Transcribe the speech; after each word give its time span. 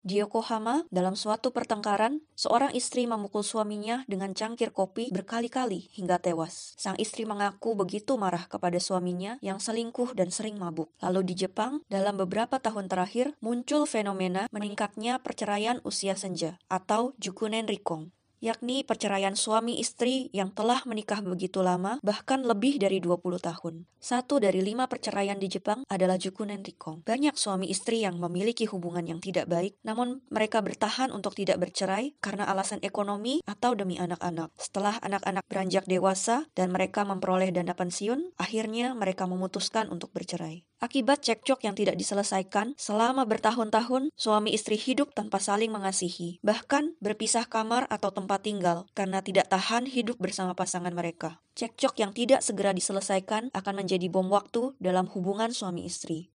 Di 0.00 0.16
Yokohama, 0.16 0.88
dalam 0.88 1.12
suatu 1.12 1.52
pertengkaran, 1.52 2.24
seorang 2.32 2.72
istri 2.72 3.04
memukul 3.04 3.44
suaminya 3.44 4.00
dengan 4.08 4.32
cangkir 4.32 4.72
kopi 4.72 5.12
berkali-kali 5.12 5.92
hingga 5.92 6.16
tewas. 6.16 6.72
Sang 6.80 6.96
istri 6.96 7.28
mengaku 7.28 7.76
begitu 7.76 8.16
marah 8.16 8.48
kepada 8.48 8.80
suaminya 8.80 9.36
yang 9.44 9.60
selingkuh 9.60 10.16
dan 10.16 10.32
sering 10.32 10.56
mabuk. 10.56 10.88
Lalu 11.04 11.28
di 11.28 11.44
Jepang, 11.44 11.84
dalam 11.92 12.16
beberapa 12.16 12.56
tahun 12.56 12.88
terakhir, 12.88 13.36
muncul 13.44 13.84
fenomena 13.84 14.48
meningkatnya 14.48 15.20
perceraian 15.20 15.84
usia 15.84 16.16
senja 16.16 16.56
atau 16.72 17.12
jukunen 17.20 17.68
rikong 17.68 18.08
yakni 18.40 18.82
perceraian 18.82 19.36
suami 19.36 19.76
istri 19.78 20.32
yang 20.32 20.50
telah 20.50 20.80
menikah 20.88 21.20
begitu 21.20 21.60
lama, 21.60 22.00
bahkan 22.00 22.40
lebih 22.42 22.80
dari 22.80 22.98
20 22.98 23.20
tahun. 23.38 23.84
Satu 24.00 24.40
dari 24.40 24.64
lima 24.64 24.88
perceraian 24.88 25.36
di 25.36 25.52
Jepang 25.52 25.84
adalah 25.92 26.16
jukunen 26.16 26.64
rikong. 26.64 27.04
Banyak 27.04 27.36
suami 27.36 27.68
istri 27.68 28.02
yang 28.02 28.16
memiliki 28.16 28.64
hubungan 28.64 29.04
yang 29.04 29.20
tidak 29.20 29.46
baik, 29.46 29.76
namun 29.84 30.24
mereka 30.32 30.64
bertahan 30.64 31.12
untuk 31.12 31.36
tidak 31.36 31.60
bercerai 31.60 32.16
karena 32.24 32.48
alasan 32.48 32.80
ekonomi 32.80 33.44
atau 33.44 33.76
demi 33.76 34.00
anak-anak. 34.00 34.56
Setelah 34.56 34.96
anak-anak 35.04 35.44
beranjak 35.44 35.84
dewasa 35.84 36.48
dan 36.56 36.72
mereka 36.72 37.04
memperoleh 37.04 37.52
dana 37.52 37.76
pensiun, 37.76 38.40
akhirnya 38.40 38.96
mereka 38.96 39.28
memutuskan 39.28 39.92
untuk 39.92 40.10
bercerai. 40.16 40.69
Akibat 40.80 41.20
cekcok 41.20 41.68
yang 41.68 41.76
tidak 41.76 42.00
diselesaikan, 42.00 42.72
selama 42.80 43.28
bertahun-tahun 43.28 44.08
suami 44.16 44.56
istri 44.56 44.80
hidup 44.80 45.12
tanpa 45.12 45.36
saling 45.36 45.68
mengasihi, 45.68 46.40
bahkan 46.40 46.96
berpisah 47.04 47.44
kamar 47.44 47.84
atau 47.92 48.08
tempat 48.08 48.48
tinggal 48.48 48.88
karena 48.96 49.20
tidak 49.20 49.52
tahan 49.52 49.84
hidup 49.84 50.16
bersama 50.16 50.56
pasangan 50.56 50.96
mereka. 50.96 51.36
Cekcok 51.52 52.00
yang 52.00 52.16
tidak 52.16 52.40
segera 52.40 52.72
diselesaikan 52.72 53.52
akan 53.52 53.74
menjadi 53.84 54.08
bom 54.08 54.32
waktu 54.32 54.72
dalam 54.80 55.04
hubungan 55.12 55.52
suami 55.52 55.84
istri. 55.84 56.32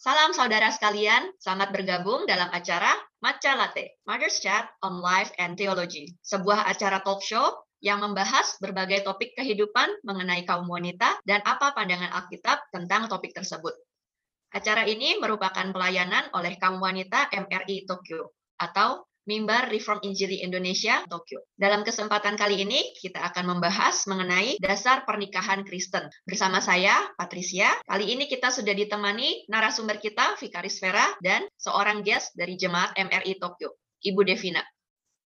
Salam 0.00 0.32
saudara 0.32 0.72
sekalian, 0.72 1.28
selamat 1.44 1.76
bergabung 1.76 2.24
dalam 2.24 2.48
acara 2.56 2.88
Matcha 3.20 3.52
Latte, 3.52 4.00
Mother's 4.08 4.40
Chat 4.40 4.64
on 4.80 4.96
Life 5.04 5.28
and 5.36 5.60
Theology, 5.60 6.16
sebuah 6.24 6.64
acara 6.72 7.04
talk 7.04 7.20
show 7.20 7.68
yang 7.84 8.00
membahas 8.00 8.56
berbagai 8.64 9.04
topik 9.04 9.36
kehidupan 9.36 10.00
mengenai 10.00 10.48
kaum 10.48 10.64
wanita 10.64 11.20
dan 11.28 11.44
apa 11.44 11.76
pandangan 11.76 12.16
Alkitab 12.16 12.72
tentang 12.72 13.12
topik 13.12 13.36
tersebut. 13.36 13.76
Acara 14.56 14.88
ini 14.88 15.20
merupakan 15.20 15.68
pelayanan 15.68 16.32
oleh 16.32 16.56
kaum 16.56 16.80
wanita 16.80 17.28
MRI 17.36 17.84
Tokyo 17.84 18.32
atau 18.56 19.04
Mimbar 19.28 19.68
Reform 19.68 20.00
Injili 20.00 20.40
Indonesia, 20.40 21.04
Tokyo. 21.04 21.44
Dalam 21.52 21.84
kesempatan 21.84 22.40
kali 22.40 22.64
ini, 22.64 22.80
kita 22.96 23.20
akan 23.32 23.56
membahas 23.56 24.08
mengenai 24.08 24.56
dasar 24.56 25.04
pernikahan 25.04 25.60
Kristen. 25.66 26.08
Bersama 26.24 26.64
saya, 26.64 26.96
Patricia. 27.20 27.68
Kali 27.84 28.16
ini 28.16 28.24
kita 28.24 28.48
sudah 28.48 28.72
ditemani 28.72 29.44
narasumber 29.52 30.00
kita, 30.00 30.40
Vikaris 30.40 30.80
Vera, 30.80 31.04
dan 31.20 31.44
seorang 31.60 32.00
guest 32.00 32.32
dari 32.32 32.56
Jemaat 32.56 32.96
MRI 32.96 33.36
Tokyo, 33.36 33.76
Ibu 34.00 34.24
Devina. 34.24 34.64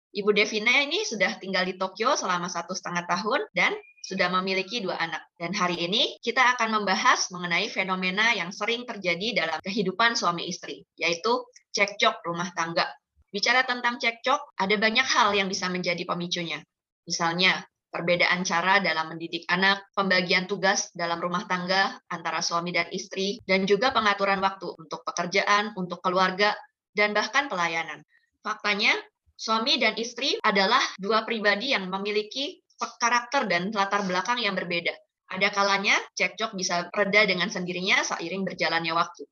Ibu 0.09 0.33
Devina 0.33 0.73
ini 0.85 1.05
sudah 1.05 1.37
tinggal 1.37 1.69
di 1.69 1.77
Tokyo 1.77 2.17
selama 2.17 2.49
satu 2.49 2.73
setengah 2.73 3.05
tahun 3.05 3.45
dan 3.53 3.77
sudah 4.01 4.33
memiliki 4.41 4.81
dua 4.81 4.97
anak. 4.97 5.21
Dan 5.37 5.53
hari 5.53 5.85
ini 5.85 6.17
kita 6.25 6.57
akan 6.57 6.81
membahas 6.81 7.29
mengenai 7.29 7.69
fenomena 7.69 8.33
yang 8.33 8.49
sering 8.49 8.89
terjadi 8.89 9.45
dalam 9.45 9.59
kehidupan 9.61 10.17
suami 10.17 10.49
istri, 10.49 10.81
yaitu 10.97 11.45
cekcok 11.77 12.25
rumah 12.25 12.49
tangga. 12.57 12.89
Bicara 13.29 13.65
tentang 13.69 14.01
cekcok, 14.01 14.57
ada 14.57 14.75
banyak 14.81 15.05
hal 15.05 15.37
yang 15.37 15.53
bisa 15.53 15.69
menjadi 15.69 16.01
pemicunya. 16.09 16.65
Misalnya, 17.05 17.61
perbedaan 17.93 18.45
cara 18.45 18.81
dalam 18.81 19.13
mendidik 19.13 19.45
anak, 19.49 19.85
pembagian 19.93 20.49
tugas 20.49 20.89
dalam 20.97 21.21
rumah 21.21 21.45
tangga 21.45 21.97
antara 22.09 22.41
suami 22.41 22.73
dan 22.73 22.89
istri, 22.89 23.41
dan 23.45 23.69
juga 23.69 23.93
pengaturan 23.93 24.41
waktu 24.41 24.73
untuk 24.77 25.05
pekerjaan, 25.05 25.77
untuk 25.77 26.01
keluarga, 26.01 26.57
dan 26.93 27.13
bahkan 27.13 27.53
pelayanan. 27.53 28.01
Faktanya, 28.41 28.97
suami 29.37 29.77
dan 29.77 29.97
istri 30.01 30.41
adalah 30.41 30.81
dua 30.97 31.29
pribadi 31.29 31.77
yang 31.77 31.89
memiliki 31.93 32.65
karakter 32.79 33.51
dan 33.51 33.75
latar 33.75 34.07
belakang 34.07 34.39
yang 34.39 34.55
berbeda. 34.55 34.95
Ada 35.29 35.53
kalanya 35.53 35.99
cekcok 36.17 36.57
bisa 36.57 36.89
reda 36.89 37.29
dengan 37.29 37.53
sendirinya 37.53 38.01
seiring 38.01 38.49
berjalannya 38.49 38.97
waktu. 38.97 39.29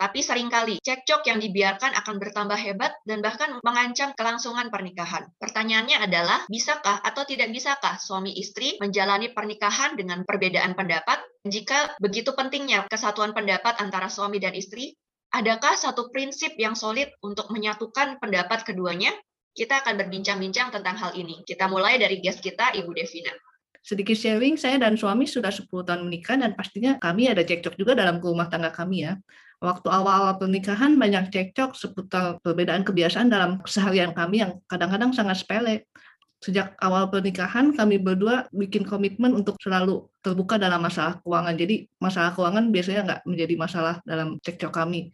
Tapi 0.00 0.24
sering 0.24 0.48
kali 0.48 0.80
cekcok 0.80 1.28
yang 1.28 1.44
dibiarkan 1.44 1.92
akan 1.92 2.16
bertambah 2.16 2.56
hebat 2.56 2.96
dan 3.04 3.20
bahkan 3.20 3.60
mengancam 3.60 4.16
kelangsungan 4.16 4.72
pernikahan. 4.72 5.28
Pertanyaannya 5.36 6.00
adalah, 6.00 6.48
bisakah 6.48 7.04
atau 7.04 7.28
tidak 7.28 7.52
bisakah 7.52 8.00
suami 8.00 8.32
istri 8.32 8.80
menjalani 8.80 9.28
pernikahan 9.28 10.00
dengan 10.00 10.24
perbedaan 10.24 10.72
pendapat? 10.72 11.20
Jika 11.44 12.00
begitu 12.00 12.32
pentingnya 12.32 12.88
kesatuan 12.88 13.36
pendapat 13.36 13.76
antara 13.76 14.08
suami 14.08 14.40
dan 14.40 14.56
istri, 14.56 14.96
adakah 15.36 15.76
satu 15.76 16.08
prinsip 16.08 16.56
yang 16.56 16.72
solid 16.72 17.12
untuk 17.20 17.52
menyatukan 17.52 18.16
pendapat 18.24 18.64
keduanya? 18.64 19.12
Kita 19.52 19.84
akan 19.84 20.00
berbincang-bincang 20.00 20.72
tentang 20.72 20.96
hal 20.96 21.12
ini. 21.12 21.44
Kita 21.44 21.68
mulai 21.68 22.00
dari 22.00 22.24
guest 22.24 22.40
kita, 22.40 22.72
Ibu 22.72 22.96
Devina 22.96 23.36
sedikit 23.80 24.16
sharing, 24.16 24.60
saya 24.60 24.76
dan 24.76 24.94
suami 24.94 25.24
sudah 25.24 25.50
10 25.50 25.66
tahun 25.68 26.04
menikah 26.04 26.36
dan 26.36 26.52
pastinya 26.52 27.00
kami 27.00 27.32
ada 27.32 27.40
cekcok 27.40 27.74
juga 27.80 27.96
dalam 27.96 28.20
rumah 28.20 28.46
tangga 28.46 28.68
kami 28.68 29.08
ya 29.08 29.16
waktu 29.60 29.88
awal-awal 29.92 30.40
pernikahan 30.40 30.96
banyak 30.96 31.28
cekcok 31.28 31.76
seputar 31.76 32.40
perbedaan 32.40 32.80
kebiasaan 32.80 33.28
dalam 33.28 33.60
keseharian 33.60 34.16
kami 34.16 34.42
yang 34.42 34.56
kadang-kadang 34.66 35.12
sangat 35.12 35.44
sepele. 35.44 35.84
Sejak 36.40 36.72
awal 36.80 37.12
pernikahan 37.12 37.76
kami 37.76 38.00
berdua 38.00 38.48
bikin 38.48 38.88
komitmen 38.88 39.36
untuk 39.36 39.60
selalu 39.60 40.08
terbuka 40.24 40.56
dalam 40.56 40.80
masalah 40.80 41.20
keuangan. 41.20 41.52
Jadi 41.52 41.84
masalah 42.00 42.32
keuangan 42.32 42.72
biasanya 42.72 43.00
nggak 43.04 43.20
menjadi 43.28 43.54
masalah 43.60 43.94
dalam 44.08 44.40
cekcok 44.40 44.72
kami. 44.72 45.12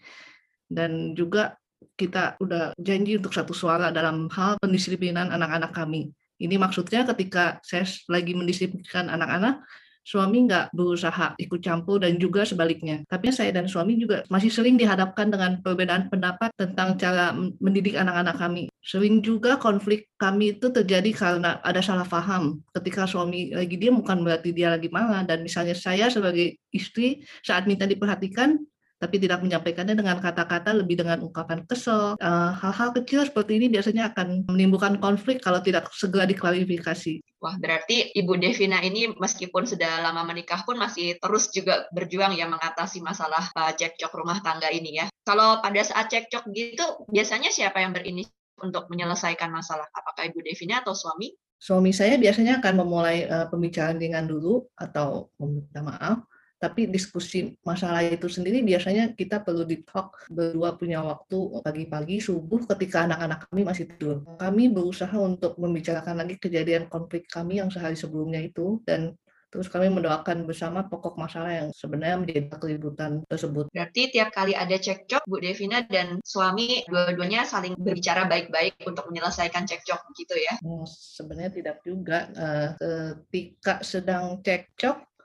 Dan 0.70 1.18
juga 1.18 1.58
kita 1.98 2.38
udah 2.38 2.78
janji 2.78 3.18
untuk 3.18 3.34
satu 3.34 3.50
suara 3.50 3.90
dalam 3.90 4.30
hal 4.30 4.54
pendisiplinan 4.62 5.34
anak-anak 5.34 5.74
kami. 5.74 6.14
Ini 6.36 6.60
maksudnya 6.60 7.08
ketika 7.08 7.58
saya 7.64 7.88
lagi 8.08 8.36
mendisiplinkan 8.36 9.08
anak-anak, 9.08 9.64
suami 10.06 10.46
nggak 10.46 10.70
berusaha 10.70 11.34
ikut 11.34 11.58
campur 11.58 11.98
dan 11.98 12.14
juga 12.22 12.46
sebaliknya. 12.46 13.02
Tapi 13.10 13.34
saya 13.34 13.50
dan 13.50 13.66
suami 13.66 13.98
juga 13.98 14.22
masih 14.30 14.54
sering 14.54 14.78
dihadapkan 14.78 15.26
dengan 15.26 15.58
perbedaan 15.58 16.06
pendapat 16.06 16.54
tentang 16.54 16.94
cara 16.94 17.34
mendidik 17.34 17.98
anak-anak 17.98 18.38
kami. 18.38 18.70
Sering 18.78 19.18
juga 19.18 19.58
konflik 19.58 20.06
kami 20.14 20.54
itu 20.54 20.70
terjadi 20.70 21.10
karena 21.10 21.58
ada 21.58 21.82
salah 21.82 22.06
paham. 22.06 22.62
Ketika 22.70 23.10
suami 23.10 23.50
lagi 23.50 23.74
diam 23.74 23.98
bukan 23.98 24.22
berarti 24.22 24.54
dia 24.54 24.70
lagi 24.70 24.86
marah. 24.94 25.26
Dan 25.26 25.42
misalnya 25.42 25.74
saya 25.74 26.06
sebagai 26.06 26.54
istri 26.70 27.26
saat 27.42 27.66
minta 27.66 27.82
diperhatikan, 27.82 28.62
tapi 28.96 29.20
tidak 29.20 29.44
menyampaikannya 29.44 29.92
dengan 29.92 30.16
kata-kata 30.18 30.72
lebih 30.72 31.04
dengan 31.04 31.20
ungkapan 31.20 31.68
kesel. 31.68 32.16
Eh, 32.16 32.50
hal-hal 32.56 32.90
uh, 32.90 32.94
kecil 32.96 33.28
seperti 33.28 33.60
ini 33.60 33.66
biasanya 33.68 34.12
akan 34.12 34.48
menimbulkan 34.48 34.96
konflik 34.96 35.44
kalau 35.44 35.60
tidak 35.60 35.92
segera 35.92 36.24
diklarifikasi. 36.24 37.20
Wah, 37.36 37.54
berarti 37.60 38.16
Ibu 38.16 38.40
Devina 38.40 38.80
ini 38.80 39.12
meskipun 39.12 39.68
sudah 39.68 40.00
lama 40.00 40.24
menikah 40.24 40.64
pun 40.64 40.80
masih 40.80 41.20
terus 41.20 41.52
juga 41.52 41.84
berjuang 41.92 42.32
ya 42.32 42.48
mengatasi 42.48 43.04
masalah 43.04 43.52
uh, 43.52 43.72
cekcok 43.76 44.12
rumah 44.16 44.40
tangga 44.40 44.72
ini 44.72 45.04
ya. 45.04 45.06
Kalau 45.28 45.60
pada 45.60 45.84
saat 45.84 46.08
cekcok 46.08 46.48
gitu, 46.56 46.86
biasanya 47.12 47.52
siapa 47.52 47.84
yang 47.84 47.92
berinisiatif 47.92 48.32
untuk 48.64 48.88
menyelesaikan 48.88 49.52
masalah? 49.52 49.84
Apakah 49.92 50.24
Ibu 50.32 50.40
Devina 50.40 50.80
atau 50.80 50.96
suami? 50.96 51.36
Suami 51.56 51.92
saya 51.92 52.20
biasanya 52.20 52.60
akan 52.60 52.74
memulai 52.84 53.28
uh, 53.28 53.48
pembicaraan 53.48 53.96
dengan 54.00 54.24
dulu 54.28 54.64
atau 54.76 55.32
meminta 55.40 55.80
maaf 55.80 56.24
tapi 56.56 56.88
diskusi 56.88 57.52
masalah 57.60 58.00
itu 58.00 58.32
sendiri 58.32 58.64
biasanya 58.64 59.12
kita 59.12 59.44
perlu 59.44 59.68
di 59.68 59.84
talk 59.84 60.24
berdua 60.32 60.72
punya 60.80 61.04
waktu 61.04 61.60
pagi-pagi 61.60 62.16
subuh 62.16 62.64
ketika 62.76 63.04
anak-anak 63.04 63.44
kami 63.52 63.62
masih 63.68 63.84
tidur. 63.92 64.24
Kami 64.40 64.72
berusaha 64.72 65.16
untuk 65.20 65.60
membicarakan 65.60 66.24
lagi 66.24 66.40
kejadian 66.40 66.88
konflik 66.88 67.28
kami 67.28 67.60
yang 67.60 67.68
sehari 67.68 67.94
sebelumnya 67.94 68.40
itu 68.40 68.80
dan 68.88 69.12
Terus 69.46 69.72
kami 69.72 69.88
mendoakan 69.88 70.44
bersama 70.44 70.84
pokok 70.84 71.16
masalah 71.16 71.48
yang 71.48 71.68
sebenarnya 71.70 72.20
menjadi 72.20 72.60
keributan 72.60 73.22
tersebut. 73.30 73.70
Berarti 73.70 74.10
tiap 74.10 74.34
kali 74.34 74.52
ada 74.52 74.74
cekcok, 74.74 75.24
Bu 75.24 75.38
Devina 75.40 75.80
dan 75.86 76.20
suami 76.20 76.82
dua-duanya 76.84 77.46
saling 77.46 77.78
berbicara 77.78 78.26
baik-baik 78.26 78.82
untuk 78.84 79.06
menyelesaikan 79.08 79.64
cekcok 79.64 80.12
gitu 80.18 80.34
ya? 80.36 80.60
Oh, 80.66 80.84
sebenarnya 80.84 81.56
tidak 81.56 81.76
juga. 81.86 82.28
Uh, 82.36 83.16
ketika 83.30 83.80
sedang 83.86 84.42
cekcok, 84.42 85.15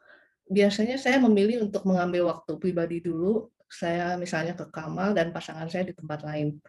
biasanya 0.52 1.00
saya 1.00 1.18
memilih 1.24 1.64
untuk 1.64 1.88
mengambil 1.88 2.28
waktu 2.28 2.60
pribadi 2.60 3.00
dulu. 3.00 3.48
Saya 3.72 4.20
misalnya 4.20 4.52
ke 4.52 4.68
kamar 4.68 5.16
dan 5.16 5.32
pasangan 5.32 5.72
saya 5.72 5.88
di 5.88 5.96
tempat 5.96 6.28
lain 6.28 6.60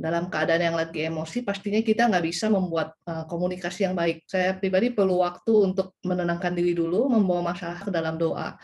dalam 0.00 0.32
keadaan 0.32 0.64
yang 0.64 0.76
lagi 0.80 1.04
emosi, 1.04 1.44
pastinya 1.44 1.76
kita 1.84 2.08
nggak 2.08 2.24
bisa 2.24 2.48
membuat 2.48 2.96
uh, 3.04 3.28
komunikasi 3.28 3.84
yang 3.84 3.92
baik. 3.92 4.24
Saya 4.24 4.56
pribadi 4.56 4.88
perlu 4.96 5.20
waktu 5.20 5.52
untuk 5.52 6.00
menenangkan 6.00 6.56
diri 6.56 6.72
dulu, 6.72 7.12
membawa 7.12 7.52
masalah 7.52 7.84
ke 7.84 7.92
dalam 7.92 8.16
doa. 8.16 8.56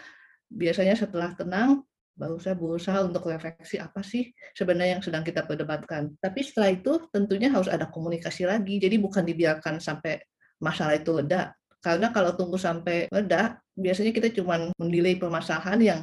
Biasanya 0.48 0.96
setelah 0.96 1.36
tenang, 1.36 1.84
baru 2.16 2.40
saya 2.40 2.56
berusaha 2.56 3.04
untuk 3.04 3.28
refleksi 3.28 3.76
apa 3.76 4.00
sih 4.00 4.32
sebenarnya 4.56 4.96
yang 4.96 5.04
sedang 5.04 5.20
kita 5.20 5.44
perdebatkan. 5.44 6.16
Tapi 6.16 6.40
setelah 6.40 6.72
itu 6.72 7.04
tentunya 7.12 7.52
harus 7.52 7.68
ada 7.68 7.84
komunikasi 7.92 8.48
lagi, 8.48 8.80
jadi 8.80 8.96
bukan 8.96 9.20
dibiarkan 9.20 9.76
sampai 9.76 10.16
masalah 10.56 10.96
itu 10.96 11.12
reda. 11.12 11.52
Karena 11.86 12.10
kalau 12.10 12.34
tunggu 12.34 12.58
sampai 12.58 13.06
reda, 13.14 13.62
biasanya 13.78 14.10
kita 14.10 14.34
cuma 14.34 14.74
mendelay 14.74 15.14
permasalahan 15.14 15.78
yang 15.78 16.00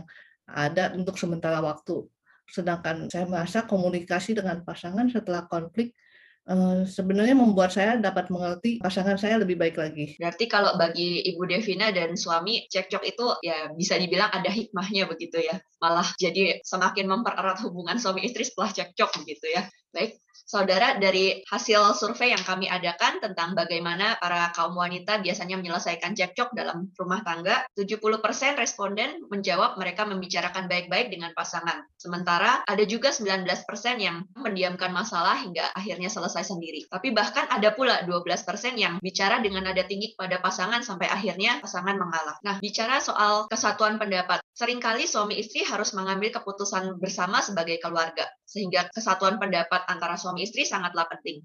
ada 0.48 0.96
untuk 0.96 1.20
sementara 1.20 1.60
waktu 1.60 2.08
sedangkan 2.44 3.08
saya 3.08 3.24
merasa 3.24 3.64
komunikasi 3.64 4.36
dengan 4.36 4.62
pasangan 4.68 5.08
setelah 5.08 5.48
konflik 5.48 5.96
Uh, 6.44 6.84
sebenarnya 6.84 7.40
membuat 7.40 7.72
saya 7.72 7.96
dapat 7.96 8.28
mengerti 8.28 8.76
pasangan 8.84 9.16
saya 9.16 9.40
lebih 9.40 9.56
baik 9.56 9.80
lagi. 9.80 10.20
Berarti 10.20 10.52
kalau 10.52 10.76
bagi 10.76 11.24
Ibu 11.24 11.48
Devina 11.48 11.88
dan 11.96 12.20
suami 12.20 12.68
cekcok 12.68 13.00
itu 13.08 13.26
ya 13.48 13.72
bisa 13.72 13.96
dibilang 13.96 14.28
ada 14.28 14.52
hikmahnya 14.52 15.08
begitu 15.08 15.40
ya. 15.40 15.56
Malah 15.80 16.04
jadi 16.20 16.60
semakin 16.68 17.08
mempererat 17.08 17.64
hubungan 17.64 17.96
suami 17.96 18.28
istri 18.28 18.44
setelah 18.44 18.76
cekcok 18.76 19.24
begitu 19.24 19.56
ya. 19.56 19.64
Baik, 19.94 20.18
Saudara, 20.44 21.00
dari 21.00 21.40
hasil 21.46 21.96
survei 21.96 22.36
yang 22.36 22.42
kami 22.42 22.68
adakan 22.68 23.24
tentang 23.24 23.56
bagaimana 23.56 24.20
para 24.20 24.52
kaum 24.52 24.76
wanita 24.76 25.22
biasanya 25.24 25.56
menyelesaikan 25.56 26.18
cekcok 26.18 26.52
dalam 26.52 26.92
rumah 27.00 27.24
tangga, 27.24 27.64
70% 27.78 28.58
responden 28.60 29.24
menjawab 29.32 29.80
mereka 29.80 30.04
membicarakan 30.04 30.68
baik-baik 30.68 31.14
dengan 31.14 31.32
pasangan. 31.38 31.86
Sementara 31.96 32.66
ada 32.68 32.84
juga 32.84 33.16
19% 33.16 33.56
yang 34.02 34.28
mendiamkan 34.36 34.92
masalah 34.92 35.40
hingga 35.40 35.70
akhirnya 35.78 36.12
selesai 36.12 36.50
sendiri. 36.52 36.92
Tapi 36.92 37.16
bahkan 37.16 37.48
ada 37.48 37.72
pula 37.72 38.04
12% 38.04 38.76
yang 38.76 39.00
bicara 39.00 39.40
dengan 39.40 39.70
nada 39.70 39.88
tinggi 39.88 40.18
kepada 40.18 40.44
pasangan 40.44 40.84
sampai 40.84 41.08
akhirnya 41.08 41.64
pasangan 41.64 41.96
mengalah. 41.96 42.36
Nah, 42.44 42.60
bicara 42.60 43.00
soal 43.00 43.48
kesatuan 43.48 43.96
pendapat, 43.96 44.44
sering 44.52 44.84
kali 44.84 45.08
suami 45.08 45.40
istri 45.40 45.64
harus 45.64 45.96
mengambil 45.96 46.36
keputusan 46.36 47.00
bersama 47.00 47.40
sebagai 47.40 47.80
keluarga, 47.80 48.28
sehingga 48.44 48.92
kesatuan 48.92 49.40
pendapat 49.40 49.83
antara 49.88 50.16
suami 50.20 50.46
istri 50.48 50.64
sangatlah 50.68 51.08
penting. 51.10 51.44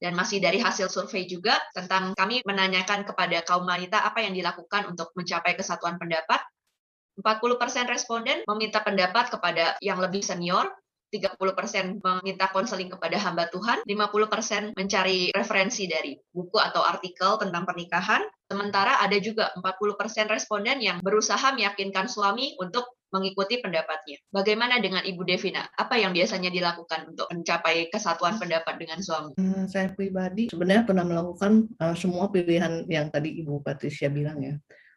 Dan 0.00 0.16
masih 0.16 0.40
dari 0.40 0.56
hasil 0.56 0.88
survei 0.88 1.28
juga 1.28 1.60
tentang 1.76 2.16
kami 2.16 2.40
menanyakan 2.48 3.04
kepada 3.04 3.44
kaum 3.44 3.68
wanita 3.68 4.00
apa 4.00 4.24
yang 4.24 4.32
dilakukan 4.32 4.88
untuk 4.88 5.12
mencapai 5.12 5.52
kesatuan 5.54 6.00
pendapat. 6.00 6.40
40% 7.20 7.84
responden 7.84 8.40
meminta 8.48 8.80
pendapat 8.80 9.28
kepada 9.28 9.76
yang 9.84 10.00
lebih 10.00 10.24
senior, 10.24 10.72
30% 11.10 12.00
meminta 12.00 12.46
konseling 12.48 12.88
kepada 12.88 13.18
hamba 13.18 13.50
Tuhan, 13.50 13.82
50% 13.84 14.78
mencari 14.78 15.34
referensi 15.34 15.90
dari 15.90 16.14
buku 16.32 16.56
atau 16.56 16.86
artikel 16.86 17.36
tentang 17.36 17.66
pernikahan, 17.66 18.22
sementara 18.46 19.02
ada 19.02 19.18
juga 19.18 19.50
40% 19.58 20.30
responden 20.30 20.78
yang 20.78 21.02
berusaha 21.02 21.50
meyakinkan 21.52 22.06
suami 22.06 22.54
untuk 22.62 22.99
mengikuti 23.10 23.58
pendapatnya. 23.58 24.18
Bagaimana 24.30 24.78
dengan 24.78 25.02
Ibu 25.02 25.22
Devina? 25.26 25.66
Apa 25.76 25.98
yang 25.98 26.14
biasanya 26.14 26.50
dilakukan 26.50 27.10
untuk 27.10 27.26
mencapai 27.30 27.90
kesatuan 27.90 28.38
pendapat 28.38 28.78
dengan 28.78 28.98
suami? 29.02 29.34
Hmm, 29.36 29.66
saya 29.66 29.90
pribadi 29.92 30.48
sebenarnya 30.50 30.86
pernah 30.86 31.04
melakukan 31.04 31.66
uh, 31.82 31.94
semua 31.98 32.30
pilihan 32.30 32.86
yang 32.86 33.10
tadi 33.10 33.42
Ibu 33.42 33.62
Patricia 33.62 34.08
bilang 34.08 34.40
ya. 34.40 34.54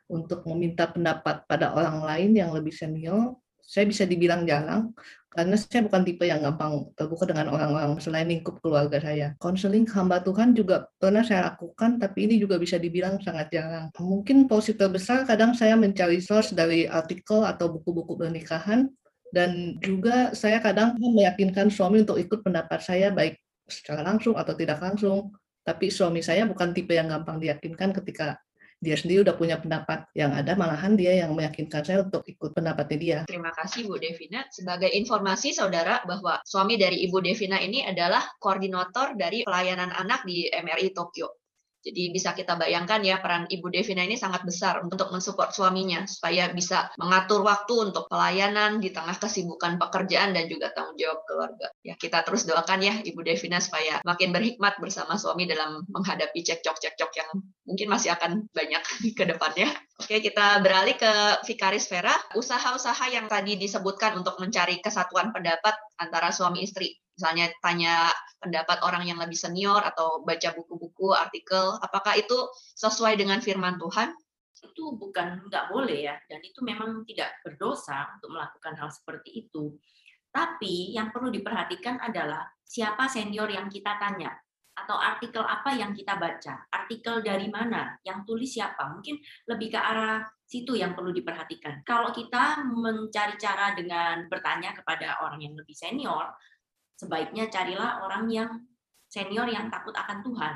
Untuk 0.07 0.45
meminta 0.45 0.85
pendapat 0.85 1.47
pada 1.49 1.73
orang 1.73 2.05
lain 2.05 2.31
yang 2.37 2.53
lebih 2.53 2.75
senior, 2.75 3.33
saya 3.63 3.87
bisa 3.87 4.03
dibilang 4.03 4.43
jarang 4.43 4.91
karena 5.33 5.57
saya 5.57 5.81
bukan 5.81 6.05
tipe 6.05 6.29
yang 6.29 6.45
gampang 6.45 6.93
terbuka 6.93 7.25
dengan 7.25 7.49
orang-orang 7.49 7.97
selain 7.97 8.29
lingkup 8.29 8.61
keluarga 8.61 9.01
saya. 9.01 9.33
Konseling 9.41 9.89
hamba 9.89 10.21
Tuhan 10.21 10.53
juga 10.53 10.85
pernah 11.01 11.25
saya 11.25 11.49
lakukan, 11.49 11.97
tapi 11.97 12.29
ini 12.29 12.37
juga 12.37 12.61
bisa 12.61 12.77
dibilang 12.77 13.17
sangat 13.17 13.49
jarang. 13.49 13.89
Mungkin 13.97 14.45
posisi 14.45 14.77
terbesar 14.77 15.25
kadang 15.25 15.57
saya 15.57 15.73
mencari 15.73 16.21
source 16.21 16.53
dari 16.53 16.85
artikel 16.85 17.41
atau 17.41 17.73
buku-buku 17.73 18.13
pernikahan, 18.13 18.85
dan 19.33 19.81
juga 19.81 20.37
saya 20.37 20.61
kadang 20.61 20.93
meyakinkan 21.01 21.73
suami 21.73 22.05
untuk 22.05 22.21
ikut 22.21 22.45
pendapat 22.45 22.85
saya 22.85 23.09
baik 23.09 23.41
secara 23.65 24.05
langsung 24.05 24.37
atau 24.37 24.53
tidak 24.53 24.77
langsung. 24.77 25.33
Tapi 25.65 25.89
suami 25.89 26.21
saya 26.21 26.45
bukan 26.45 26.75
tipe 26.75 26.93
yang 26.93 27.09
gampang 27.09 27.41
diyakinkan 27.41 27.95
ketika 27.97 28.37
dia 28.83 28.99
sendiri 28.99 29.23
udah 29.23 29.39
punya 29.39 29.55
pendapat 29.55 30.03
yang 30.11 30.35
ada 30.35 30.59
malahan 30.59 30.99
dia 30.99 31.23
yang 31.23 31.31
meyakinkan 31.31 31.81
saya 31.87 32.03
untuk 32.03 32.27
ikut 32.27 32.51
pendapatnya 32.51 32.97
dia. 32.99 33.17
Terima 33.23 33.55
kasih 33.55 33.87
Bu 33.87 33.95
Devina. 33.95 34.43
Sebagai 34.51 34.91
informasi 34.91 35.55
saudara 35.55 36.03
bahwa 36.03 36.43
suami 36.43 36.75
dari 36.75 36.99
Ibu 37.07 37.23
Devina 37.23 37.63
ini 37.63 37.87
adalah 37.87 38.27
koordinator 38.43 39.15
dari 39.15 39.47
pelayanan 39.47 39.95
anak 39.95 40.27
di 40.27 40.51
MRI 40.51 40.91
Tokyo. 40.91 41.42
Jadi 41.83 42.15
bisa 42.15 42.31
kita 42.31 42.55
bayangkan 42.55 43.03
ya 43.03 43.19
peran 43.19 43.43
Ibu 43.51 43.67
Devina 43.67 44.07
ini 44.07 44.15
sangat 44.15 44.47
besar 44.47 44.79
untuk 44.87 45.11
mensupport 45.11 45.51
suaminya 45.51 46.07
supaya 46.07 46.47
bisa 46.55 46.87
mengatur 46.95 47.43
waktu 47.43 47.91
untuk 47.91 48.07
pelayanan 48.07 48.79
di 48.79 48.95
tengah 48.95 49.19
kesibukan 49.19 49.75
pekerjaan 49.75 50.31
dan 50.31 50.47
juga 50.47 50.71
tanggung 50.71 50.95
jawab 50.95 51.27
keluarga. 51.27 51.67
Ya 51.83 51.99
kita 51.99 52.23
terus 52.23 52.47
doakan 52.47 52.79
ya 52.79 52.95
Ibu 53.03 53.19
Devina 53.19 53.59
supaya 53.59 53.99
makin 54.07 54.31
berhikmat 54.31 54.79
bersama 54.79 55.19
suami 55.19 55.43
dalam 55.43 55.83
menghadapi 55.91 56.39
cekcok-cekcok 56.39 57.11
yang 57.19 57.29
mungkin 57.67 57.87
masih 57.91 58.15
akan 58.15 58.47
banyak 58.55 58.83
ke 59.19 59.23
depannya. 59.27 59.67
Oke, 59.99 60.23
kita 60.23 60.63
beralih 60.63 60.95
ke 60.95 61.11
Vikaris 61.45 61.85
Vera. 61.91 62.15
Usaha-usaha 62.33 63.11
yang 63.11 63.27
tadi 63.27 63.59
disebutkan 63.59 64.17
untuk 64.17 64.39
mencari 64.39 64.79
kesatuan 64.79 65.35
pendapat 65.35 65.75
antara 65.99 66.31
suami 66.31 66.63
istri 66.63 67.02
misalnya 67.13 67.53
tanya 67.61 68.09
pendapat 68.41 68.83
orang 68.83 69.07
yang 69.07 69.17
lebih 69.21 69.37
senior 69.37 69.79
atau 69.79 70.21
baca 70.25 70.51
buku-buku, 70.51 71.13
artikel, 71.15 71.77
apakah 71.79 72.17
itu 72.19 72.35
sesuai 72.75 73.15
dengan 73.15 73.39
firman 73.39 73.79
Tuhan? 73.79 74.11
Itu 74.63 74.95
bukan 74.95 75.47
nggak 75.47 75.69
boleh 75.71 76.07
ya, 76.11 76.15
dan 76.27 76.39
itu 76.43 76.59
memang 76.63 77.03
tidak 77.07 77.35
berdosa 77.43 78.15
untuk 78.19 78.31
melakukan 78.31 78.73
hal 78.79 78.89
seperti 78.91 79.47
itu. 79.47 79.75
Tapi 80.33 80.95
yang 80.97 81.13
perlu 81.13 81.29
diperhatikan 81.29 82.01
adalah 82.01 82.47
siapa 82.65 83.05
senior 83.05 83.53
yang 83.53 83.69
kita 83.69 84.01
tanya 84.01 84.33
atau 84.73 84.97
artikel 84.97 85.45
apa 85.45 85.77
yang 85.77 85.93
kita 85.93 86.17
baca, 86.17 86.65
artikel 86.73 87.21
dari 87.21 87.45
mana, 87.53 87.93
yang 88.01 88.25
tulis 88.25 88.57
siapa. 88.57 88.89
Mungkin 88.89 89.21
lebih 89.45 89.77
ke 89.77 89.79
arah 89.79 90.25
situ 90.49 90.73
yang 90.73 90.97
perlu 90.97 91.13
diperhatikan. 91.13 91.85
Kalau 91.85 92.09
kita 92.09 92.65
mencari 92.65 93.37
cara 93.37 93.77
dengan 93.77 94.25
bertanya 94.25 94.73
kepada 94.73 95.21
orang 95.21 95.45
yang 95.45 95.53
lebih 95.53 95.77
senior, 95.77 96.33
sebaiknya 97.03 97.51
carilah 97.51 97.99
orang 98.07 98.31
yang 98.31 98.49
senior 99.11 99.45
yang 99.51 99.67
takut 99.67 99.91
akan 99.91 100.23
Tuhan. 100.23 100.53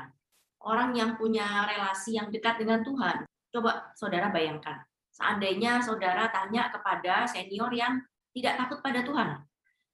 Orang 0.64 0.90
yang 0.96 1.14
punya 1.14 1.68
relasi 1.68 2.18
yang 2.18 2.32
dekat 2.32 2.58
dengan 2.58 2.82
Tuhan. 2.82 3.22
Coba 3.54 3.94
saudara 3.94 4.32
bayangkan, 4.34 4.82
seandainya 5.14 5.78
saudara 5.78 6.26
tanya 6.34 6.72
kepada 6.72 7.28
senior 7.30 7.70
yang 7.70 8.02
tidak 8.34 8.58
takut 8.58 8.82
pada 8.82 9.06
Tuhan. 9.06 9.38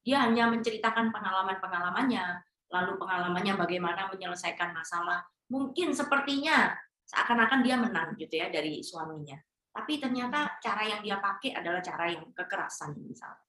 Dia 0.05 0.25
hanya 0.25 0.49
menceritakan 0.49 1.13
pengalaman-pengalamannya, 1.13 2.25
lalu 2.73 2.93
pengalamannya 2.97 3.55
bagaimana 3.57 4.09
menyelesaikan 4.09 4.73
masalah. 4.73 5.21
Mungkin 5.53 5.93
sepertinya 5.93 6.73
seakan-akan 7.05 7.61
dia 7.61 7.77
menang 7.77 8.17
gitu 8.17 8.41
ya 8.41 8.49
dari 8.49 8.81
suaminya. 8.81 9.37
Tapi 9.75 10.01
ternyata 10.01 10.57
cara 10.63 10.83
yang 10.87 11.01
dia 11.05 11.21
pakai 11.21 11.57
adalah 11.57 11.85
cara 11.85 12.09
yang 12.09 12.25
kekerasan 12.33 12.95
misalnya. 13.05 13.45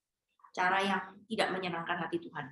Cara 0.55 0.79
yang 0.79 1.03
tidak 1.27 1.51
menyenangkan 1.51 2.07
hati 2.07 2.19
Tuhan. 2.19 2.47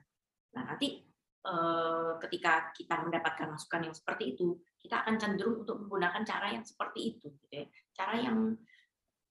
Nah, 0.53 0.63
nanti 0.74 1.01
eh, 1.43 2.12
ketika 2.24 2.74
kita 2.74 3.03
mendapatkan 3.03 3.51
masukan 3.51 3.89
yang 3.89 3.95
seperti 3.95 4.38
itu, 4.38 4.57
kita 4.79 5.03
akan 5.03 5.15
cenderung 5.19 5.63
untuk 5.63 5.79
menggunakan 5.81 6.24
cara 6.24 6.51
yang 6.53 6.63
seperti 6.63 7.15
itu, 7.15 7.27
gitu 7.31 7.53
ya. 7.53 7.65
cara 7.95 8.15
yang 8.19 8.57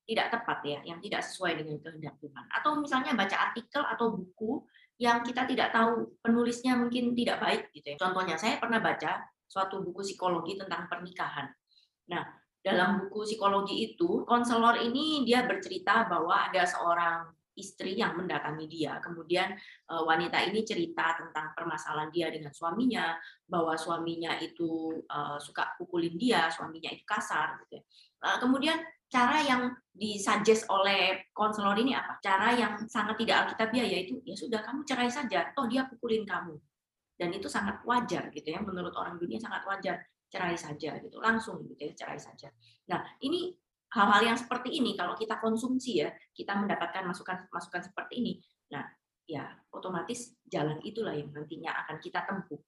tidak 0.02 0.34
tepat 0.34 0.58
ya, 0.66 0.78
yang 0.82 0.98
tidak 0.98 1.22
sesuai 1.22 1.62
dengan 1.62 1.78
kehendak 1.78 2.18
Tuhan. 2.18 2.44
Atau 2.50 2.82
misalnya 2.82 3.14
baca 3.14 3.36
artikel 3.50 3.82
atau 3.86 4.18
buku 4.18 4.66
yang 4.98 5.22
kita 5.22 5.46
tidak 5.46 5.74
tahu 5.74 6.14
penulisnya 6.22 6.78
mungkin 6.78 7.14
tidak 7.14 7.38
baik 7.38 7.62
gitu 7.74 7.94
ya. 7.94 7.96
Contohnya 7.98 8.36
saya 8.38 8.58
pernah 8.58 8.82
baca 8.82 9.22
suatu 9.46 9.82
buku 9.82 10.02
psikologi 10.02 10.58
tentang 10.58 10.90
pernikahan. 10.90 11.50
Nah, 12.10 12.22
dalam 12.62 13.06
buku 13.06 13.26
psikologi 13.26 13.92
itu 13.92 14.22
konselor 14.22 14.78
ini 14.78 15.26
dia 15.26 15.42
bercerita 15.42 16.06
bahwa 16.06 16.50
ada 16.50 16.62
seorang 16.62 17.26
istri 17.56 17.98
yang 17.98 18.16
mendatangi 18.16 18.66
dia. 18.68 19.00
Kemudian 19.02 19.52
eh, 19.56 20.02
wanita 20.02 20.42
ini 20.48 20.64
cerita 20.64 21.18
tentang 21.18 21.52
permasalahan 21.56 22.10
dia 22.10 22.28
dengan 22.32 22.52
suaminya, 22.52 23.16
bahwa 23.44 23.76
suaminya 23.76 24.38
itu 24.40 25.02
eh, 25.04 25.38
suka 25.38 25.76
pukulin 25.76 26.16
dia, 26.16 26.48
suaminya 26.48 26.88
itu 26.92 27.04
kasar. 27.04 27.60
Gitu 27.66 27.80
ya. 27.80 27.84
Uh, 28.22 28.38
kemudian 28.38 28.78
cara 29.10 29.42
yang 29.42 29.74
disuggest 29.90 30.70
oleh 30.70 31.26
konselor 31.34 31.74
ini 31.74 31.92
apa? 31.92 32.22
Cara 32.22 32.54
yang 32.54 32.78
sangat 32.86 33.18
tidak 33.18 33.50
alkitabiah 33.50 33.82
yaitu 33.82 34.22
ya 34.22 34.38
sudah 34.38 34.62
kamu 34.62 34.86
cerai 34.86 35.10
saja, 35.10 35.50
toh 35.52 35.66
dia 35.66 35.90
pukulin 35.90 36.22
kamu. 36.22 36.54
Dan 37.18 37.34
itu 37.34 37.50
sangat 37.50 37.82
wajar 37.82 38.30
gitu 38.30 38.54
ya, 38.54 38.62
menurut 38.62 38.94
orang 38.94 39.18
dunia 39.18 39.42
sangat 39.42 39.66
wajar 39.66 40.06
cerai 40.30 40.56
saja 40.56 40.96
gitu, 41.02 41.18
langsung 41.18 41.66
gitu 41.66 41.82
ya 41.82 41.92
cerai 41.98 42.16
saja. 42.16 42.48
Nah, 42.88 43.02
ini 43.20 43.52
hal-hal 43.92 44.22
yang 44.24 44.38
seperti 44.40 44.72
ini 44.72 44.96
kalau 44.96 45.12
kita 45.12 45.36
konsumsi 45.38 46.00
ya, 46.00 46.10
kita 46.32 46.56
mendapatkan 46.56 47.04
masukan-masukan 47.04 47.92
seperti 47.92 48.14
ini. 48.24 48.32
Nah, 48.72 48.88
ya 49.28 49.52
otomatis 49.68 50.32
jalan 50.48 50.80
itulah 50.80 51.12
yang 51.12 51.28
nantinya 51.30 51.76
akan 51.84 52.00
kita 52.00 52.24
tempuh. 52.24 52.60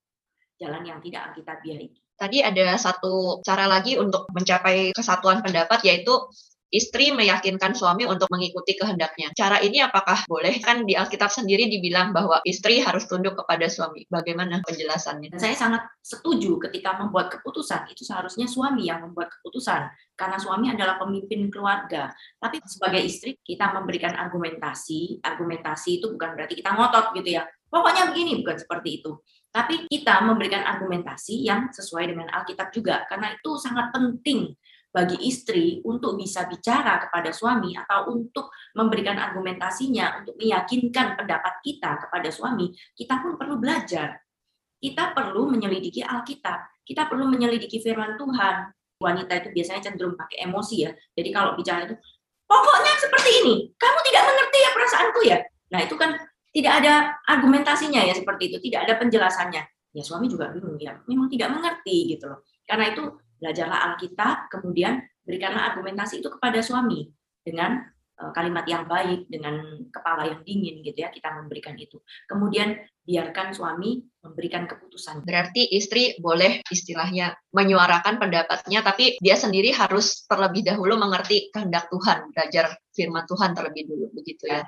Jalan 0.60 0.86
yang 0.86 1.02
tidak 1.02 1.32
alkitabiah 1.32 1.80
itu. 1.82 1.98
Tadi 2.14 2.38
ada 2.38 2.78
satu 2.78 3.42
cara 3.42 3.66
lagi 3.66 3.98
untuk 3.98 4.30
mencapai 4.30 4.94
kesatuan 4.94 5.42
pendapat 5.42 5.82
yaitu 5.82 6.14
istri 6.74 7.14
meyakinkan 7.14 7.78
suami 7.78 8.02
untuk 8.02 8.26
mengikuti 8.34 8.74
kehendaknya. 8.74 9.30
Cara 9.38 9.62
ini 9.62 9.78
apakah 9.78 10.26
boleh? 10.26 10.58
Kan 10.58 10.82
di 10.82 10.98
Alkitab 10.98 11.30
sendiri 11.30 11.70
dibilang 11.70 12.10
bahwa 12.10 12.42
istri 12.42 12.82
harus 12.82 13.06
tunduk 13.06 13.38
kepada 13.38 13.70
suami. 13.70 14.02
Bagaimana 14.10 14.58
penjelasannya? 14.66 15.38
Saya 15.38 15.54
sangat 15.54 15.86
setuju 16.02 16.58
ketika 16.66 16.98
membuat 16.98 17.30
keputusan, 17.30 17.86
itu 17.94 18.02
seharusnya 18.02 18.50
suami 18.50 18.90
yang 18.90 19.06
membuat 19.06 19.30
keputusan. 19.38 19.86
Karena 20.18 20.34
suami 20.42 20.74
adalah 20.74 20.98
pemimpin 20.98 21.46
keluarga. 21.46 22.10
Tapi 22.42 22.58
sebagai 22.66 23.06
istri, 23.06 23.38
kita 23.38 23.70
memberikan 23.70 24.18
argumentasi. 24.18 25.22
Argumentasi 25.22 26.02
itu 26.02 26.10
bukan 26.10 26.34
berarti 26.34 26.58
kita 26.58 26.74
ngotot 26.74 27.14
gitu 27.14 27.38
ya. 27.38 27.46
Pokoknya 27.70 28.10
begini, 28.10 28.42
bukan 28.42 28.58
seperti 28.58 29.02
itu. 29.02 29.14
Tapi 29.54 29.86
kita 29.86 30.22
memberikan 30.26 30.66
argumentasi 30.66 31.46
yang 31.46 31.70
sesuai 31.70 32.10
dengan 32.10 32.26
Alkitab 32.30 32.74
juga. 32.74 33.06
Karena 33.06 33.30
itu 33.30 33.54
sangat 33.58 33.94
penting 33.94 34.50
bagi 34.94 35.18
istri 35.26 35.82
untuk 35.82 36.14
bisa 36.14 36.46
bicara 36.46 37.02
kepada 37.02 37.34
suami 37.34 37.74
atau 37.74 38.14
untuk 38.14 38.54
memberikan 38.78 39.18
argumentasinya 39.18 40.22
untuk 40.22 40.38
meyakinkan 40.38 41.18
pendapat 41.18 41.58
kita 41.66 41.98
kepada 42.06 42.30
suami, 42.30 42.70
kita 42.94 43.18
pun 43.18 43.34
perlu 43.34 43.58
belajar. 43.58 44.22
Kita 44.78 45.10
perlu 45.10 45.50
menyelidiki 45.50 45.98
Alkitab, 45.98 46.86
kita 46.86 47.10
perlu 47.10 47.26
menyelidiki 47.26 47.82
firman 47.82 48.14
Tuhan. 48.14 48.70
Wanita 49.02 49.42
itu 49.42 49.48
biasanya 49.50 49.90
cenderung 49.90 50.14
pakai 50.14 50.46
emosi 50.46 50.86
ya. 50.86 50.94
Jadi 51.18 51.28
kalau 51.34 51.58
bicara 51.58 51.90
itu, 51.90 51.98
pokoknya 52.46 52.92
seperti 52.94 53.30
ini, 53.42 53.54
kamu 53.74 53.98
tidak 54.06 54.22
mengerti 54.30 54.58
ya 54.62 54.70
perasaanku 54.70 55.20
ya. 55.26 55.38
Nah 55.74 55.80
itu 55.82 55.98
kan 55.98 56.14
tidak 56.54 56.72
ada 56.84 57.18
argumentasinya 57.26 58.06
ya 58.06 58.14
seperti 58.14 58.54
itu, 58.54 58.70
tidak 58.70 58.86
ada 58.86 58.94
penjelasannya. 59.02 59.62
Ya 59.94 60.02
suami 60.06 60.30
juga 60.30 60.54
bingung 60.54 60.78
ya, 60.78 61.02
memang 61.10 61.26
tidak 61.26 61.50
mengerti 61.50 62.14
gitu 62.14 62.30
loh. 62.30 62.46
Karena 62.62 62.94
itu 62.94 63.02
belajarlah 63.38 63.92
Alkitab, 63.92 64.48
kemudian 64.50 65.02
berikanlah 65.24 65.72
argumentasi 65.72 66.20
itu 66.20 66.28
kepada 66.32 66.60
suami 66.60 67.08
dengan 67.40 67.80
eh, 68.20 68.30
kalimat 68.32 68.64
yang 68.68 68.84
baik, 68.88 69.26
dengan 69.28 69.84
kepala 69.88 70.28
yang 70.28 70.40
dingin 70.44 70.84
gitu 70.84 71.04
ya, 71.04 71.10
kita 71.10 71.32
memberikan 71.34 71.74
itu. 71.76 72.00
Kemudian 72.28 72.76
biarkan 73.04 73.52
suami 73.52 74.00
memberikan 74.24 74.64
keputusan. 74.64 75.28
Berarti 75.28 75.68
istri 75.76 76.16
boleh 76.16 76.64
istilahnya 76.72 77.36
menyuarakan 77.52 78.16
pendapatnya, 78.16 78.80
tapi 78.80 79.20
dia 79.20 79.36
sendiri 79.36 79.76
harus 79.76 80.24
terlebih 80.24 80.64
dahulu 80.64 80.96
mengerti 80.96 81.52
kehendak 81.52 81.92
Tuhan, 81.92 82.32
belajar 82.32 82.72
firman 82.96 83.28
Tuhan 83.28 83.52
terlebih 83.52 83.84
dulu, 83.92 84.06
begitu 84.16 84.48
ya. 84.48 84.64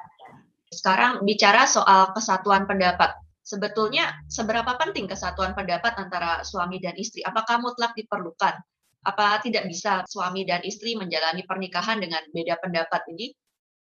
Sekarang 0.68 1.24
bicara 1.24 1.64
soal 1.64 2.12
kesatuan 2.12 2.68
pendapat 2.68 3.16
sebetulnya 3.46 4.10
seberapa 4.26 4.74
penting 4.74 5.06
kesatuan 5.06 5.54
pendapat 5.54 5.94
antara 5.94 6.42
suami 6.42 6.82
dan 6.82 6.98
istri? 6.98 7.22
Apakah 7.22 7.62
mutlak 7.62 7.94
diperlukan? 7.94 8.58
Apa 9.06 9.38
tidak 9.38 9.70
bisa 9.70 10.02
suami 10.10 10.42
dan 10.42 10.66
istri 10.66 10.98
menjalani 10.98 11.46
pernikahan 11.46 12.02
dengan 12.02 12.26
beda 12.34 12.58
pendapat 12.58 13.06
ini? 13.14 13.30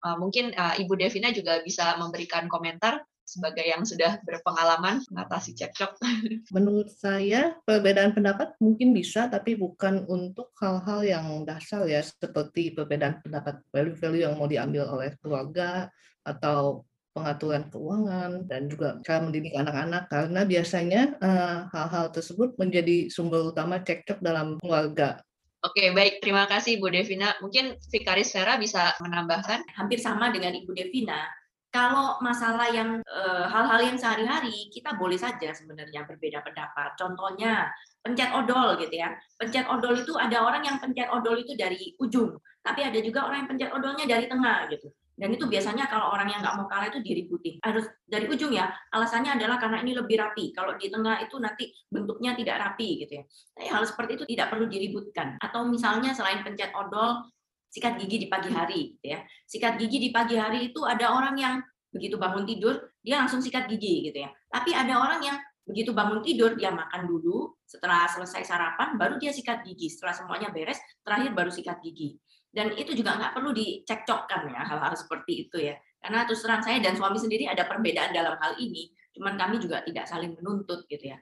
Uh, 0.03 0.19
mungkin 0.19 0.51
uh, 0.51 0.75
Ibu 0.75 0.99
Devina 0.99 1.31
juga 1.31 1.63
bisa 1.63 1.95
memberikan 1.95 2.51
komentar 2.51 3.01
sebagai 3.27 3.67
yang 3.67 3.83
sudah 3.83 4.23
berpengalaman 4.23 5.03
mengatasi 5.11 5.51
cekcok. 5.55 5.99
Menurut 6.55 6.91
saya 6.95 7.59
perbedaan 7.67 8.15
pendapat 8.15 8.55
mungkin 8.63 8.95
bisa, 8.95 9.27
tapi 9.27 9.59
bukan 9.59 10.07
untuk 10.07 10.55
hal-hal 10.63 11.03
yang 11.03 11.27
dasar 11.43 11.83
ya, 11.87 11.99
seperti 11.99 12.71
perbedaan 12.71 13.19
pendapat 13.19 13.59
value-value 13.71 14.23
yang 14.23 14.35
mau 14.39 14.47
diambil 14.47 14.87
oleh 14.87 15.15
keluarga 15.19 15.91
atau 16.23 16.87
pengaturan 17.17 17.65
keuangan 17.73 18.45
dan 18.45 18.69
juga 18.69 19.01
cara 19.01 19.25
mendidik 19.25 19.57
anak-anak 19.57 20.05
karena 20.13 20.41
biasanya 20.45 21.01
uh, 21.17 21.65
hal-hal 21.73 22.13
tersebut 22.13 22.53
menjadi 22.61 23.09
sumber 23.09 23.49
utama 23.49 23.81
cekcok 23.81 24.21
dalam 24.21 24.61
keluarga. 24.61 25.17
Oke, 25.65 25.89
baik. 25.89 26.21
Terima 26.21 26.45
kasih 26.45 26.77
Bu 26.77 26.93
Devina. 26.93 27.33
Mungkin 27.41 27.81
Vikaris 27.89 28.29
Vera 28.29 28.61
bisa 28.61 28.93
menambahkan? 29.01 29.65
Hampir 29.73 29.97
sama 29.97 30.29
dengan 30.29 30.53
Ibu 30.53 30.69
Devina. 30.77 31.25
Kalau 31.73 32.21
masalah 32.23 32.71
yang 32.71 33.01
eh, 33.03 33.45
hal-hal 33.49 33.81
yang 33.83 33.97
sehari-hari 33.99 34.71
kita 34.71 34.95
boleh 34.95 35.19
saja 35.19 35.51
sebenarnya 35.51 36.05
berbeda 36.05 36.45
pendapat. 36.45 36.95
Contohnya 36.95 37.67
pencet 38.05 38.31
odol 38.31 38.79
gitu 38.79 38.95
ya. 38.95 39.11
Pencet 39.35 39.67
odol 39.67 39.97
itu 39.99 40.15
ada 40.15 40.45
orang 40.45 40.63
yang 40.63 40.77
pencet 40.79 41.09
odol 41.11 41.35
itu 41.35 41.57
dari 41.59 41.91
ujung, 41.99 42.39
tapi 42.63 42.87
ada 42.87 42.99
juga 43.03 43.27
orang 43.27 43.43
yang 43.43 43.49
pencet 43.51 43.69
odolnya 43.73 44.05
dari 44.07 44.25
tengah 44.31 44.71
gitu. 44.71 44.87
Dan 45.17 45.33
itu 45.33 45.49
biasanya 45.49 45.89
kalau 45.89 46.13
orang 46.13 46.29
yang 46.29 46.45
nggak 46.45 46.55
mau 46.61 46.69
kalah 46.69 46.93
itu 46.93 47.01
diributin. 47.01 47.57
Harus 47.65 47.89
dari 48.05 48.29
ujung 48.29 48.53
ya, 48.53 48.69
alasannya 48.93 49.33
adalah 49.33 49.57
karena 49.57 49.81
ini 49.81 49.97
lebih 49.97 50.21
rapi. 50.21 50.53
Kalau 50.53 50.77
di 50.77 50.93
tengah 50.93 51.17
itu 51.25 51.41
nanti 51.41 51.73
bentuknya 51.89 52.37
tidak 52.37 52.61
rapi 52.61 53.01
gitu 53.01 53.17
ya. 53.17 53.23
Nah, 53.57 53.81
hal 53.81 53.83
seperti 53.89 54.21
itu 54.21 54.25
tidak 54.29 54.53
perlu 54.53 54.69
diributkan. 54.69 55.41
Atau 55.41 55.65
misalnya 55.65 56.13
selain 56.13 56.45
pencet 56.45 56.69
odol, 56.77 57.25
sikat 57.73 57.97
gigi 57.97 58.23
di 58.23 58.27
pagi 58.29 58.53
hari 58.53 58.93
gitu 58.93 59.17
ya. 59.17 59.19
Sikat 59.49 59.81
gigi 59.81 59.97
di 59.97 60.09
pagi 60.13 60.37
hari 60.37 60.69
itu 60.69 60.85
ada 60.85 61.09
orang 61.09 61.33
yang 61.33 61.55
begitu 61.89 62.21
bangun 62.21 62.45
tidur, 62.45 62.93
dia 63.01 63.17
langsung 63.17 63.41
sikat 63.41 63.65
gigi 63.65 64.13
gitu 64.13 64.21
ya. 64.21 64.29
Tapi 64.53 64.69
ada 64.77 65.01
orang 65.01 65.25
yang 65.25 65.37
begitu 65.65 65.97
bangun 65.97 66.21
tidur, 66.21 66.53
dia 66.53 66.69
makan 66.69 67.09
dulu, 67.09 67.57
setelah 67.65 68.05
selesai 68.05 68.45
sarapan, 68.45 68.95
baru 69.01 69.17
dia 69.17 69.33
sikat 69.33 69.65
gigi. 69.65 69.89
Setelah 69.89 70.13
semuanya 70.13 70.53
beres, 70.53 70.77
terakhir 71.01 71.33
baru 71.33 71.49
sikat 71.49 71.81
gigi 71.81 72.21
dan 72.51 72.73
itu 72.73 72.95
juga 72.95 73.17
nggak 73.19 73.31
perlu 73.37 73.51
dicekcokkan 73.53 74.49
ya 74.49 74.61
hal-hal 74.65 74.93
seperti 74.95 75.47
itu 75.47 75.57
ya. 75.59 75.75
Karena 75.97 76.23
terus 76.29 76.45
terang 76.45 76.61
saya 76.61 76.77
dan 76.79 76.93
suami 76.95 77.17
sendiri 77.19 77.49
ada 77.49 77.65
perbedaan 77.67 78.13
dalam 78.13 78.37
hal 78.37 78.55
ini 78.61 78.93
cuman 79.17 79.33
kami 79.33 79.57
juga 79.57 79.81
tidak 79.81 80.05
saling 80.05 80.37
menuntut 80.37 80.85
gitu 80.85 81.09
ya. 81.09 81.17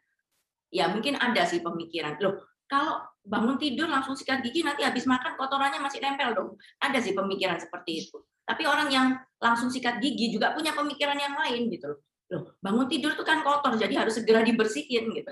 Ya 0.70 0.92
mungkin 0.92 1.16
ada 1.16 1.48
sih 1.48 1.64
pemikiran 1.64 2.20
loh 2.20 2.44
kalau 2.66 2.98
bangun 3.22 3.62
tidur 3.62 3.86
langsung 3.86 4.18
sikat 4.18 4.42
gigi 4.42 4.66
nanti 4.66 4.82
habis 4.82 5.06
makan 5.06 5.38
kotorannya 5.38 5.78
masih 5.82 6.02
nempel 6.02 6.34
dong. 6.34 6.50
Ada 6.82 6.98
sih 7.02 7.14
pemikiran 7.14 7.62
seperti 7.62 8.06
itu. 8.06 8.18
Tapi 8.46 8.66
orang 8.66 8.90
yang 8.90 9.08
langsung 9.42 9.70
sikat 9.70 10.02
gigi 10.02 10.34
juga 10.34 10.54
punya 10.54 10.74
pemikiran 10.74 11.18
yang 11.18 11.34
lain 11.38 11.70
gitu 11.70 11.94
loh. 11.94 12.00
Loh 12.34 12.58
bangun 12.58 12.90
tidur 12.90 13.14
itu 13.14 13.22
kan 13.22 13.46
kotor 13.46 13.78
jadi 13.78 14.02
harus 14.02 14.18
segera 14.18 14.42
dibersihin 14.42 15.14
gitu. 15.14 15.32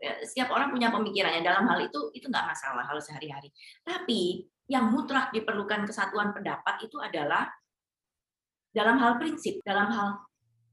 Ya, 0.00 0.20
setiap 0.24 0.56
orang 0.56 0.72
punya 0.72 0.88
pemikirannya. 0.88 1.44
Dalam 1.44 1.68
hal 1.68 1.84
itu 1.84 2.00
itu 2.16 2.26
nggak 2.32 2.48
masalah 2.48 2.84
hal 2.88 2.96
sehari-hari. 3.00 3.52
Tapi 3.84 4.48
yang 4.68 4.88
mutlak 4.88 5.28
diperlukan 5.32 5.84
kesatuan 5.84 6.32
pendapat 6.32 6.80
itu 6.84 6.96
adalah 6.96 7.48
dalam 8.72 8.96
hal 8.98 9.20
prinsip, 9.20 9.60
dalam 9.62 9.92
hal 9.92 10.24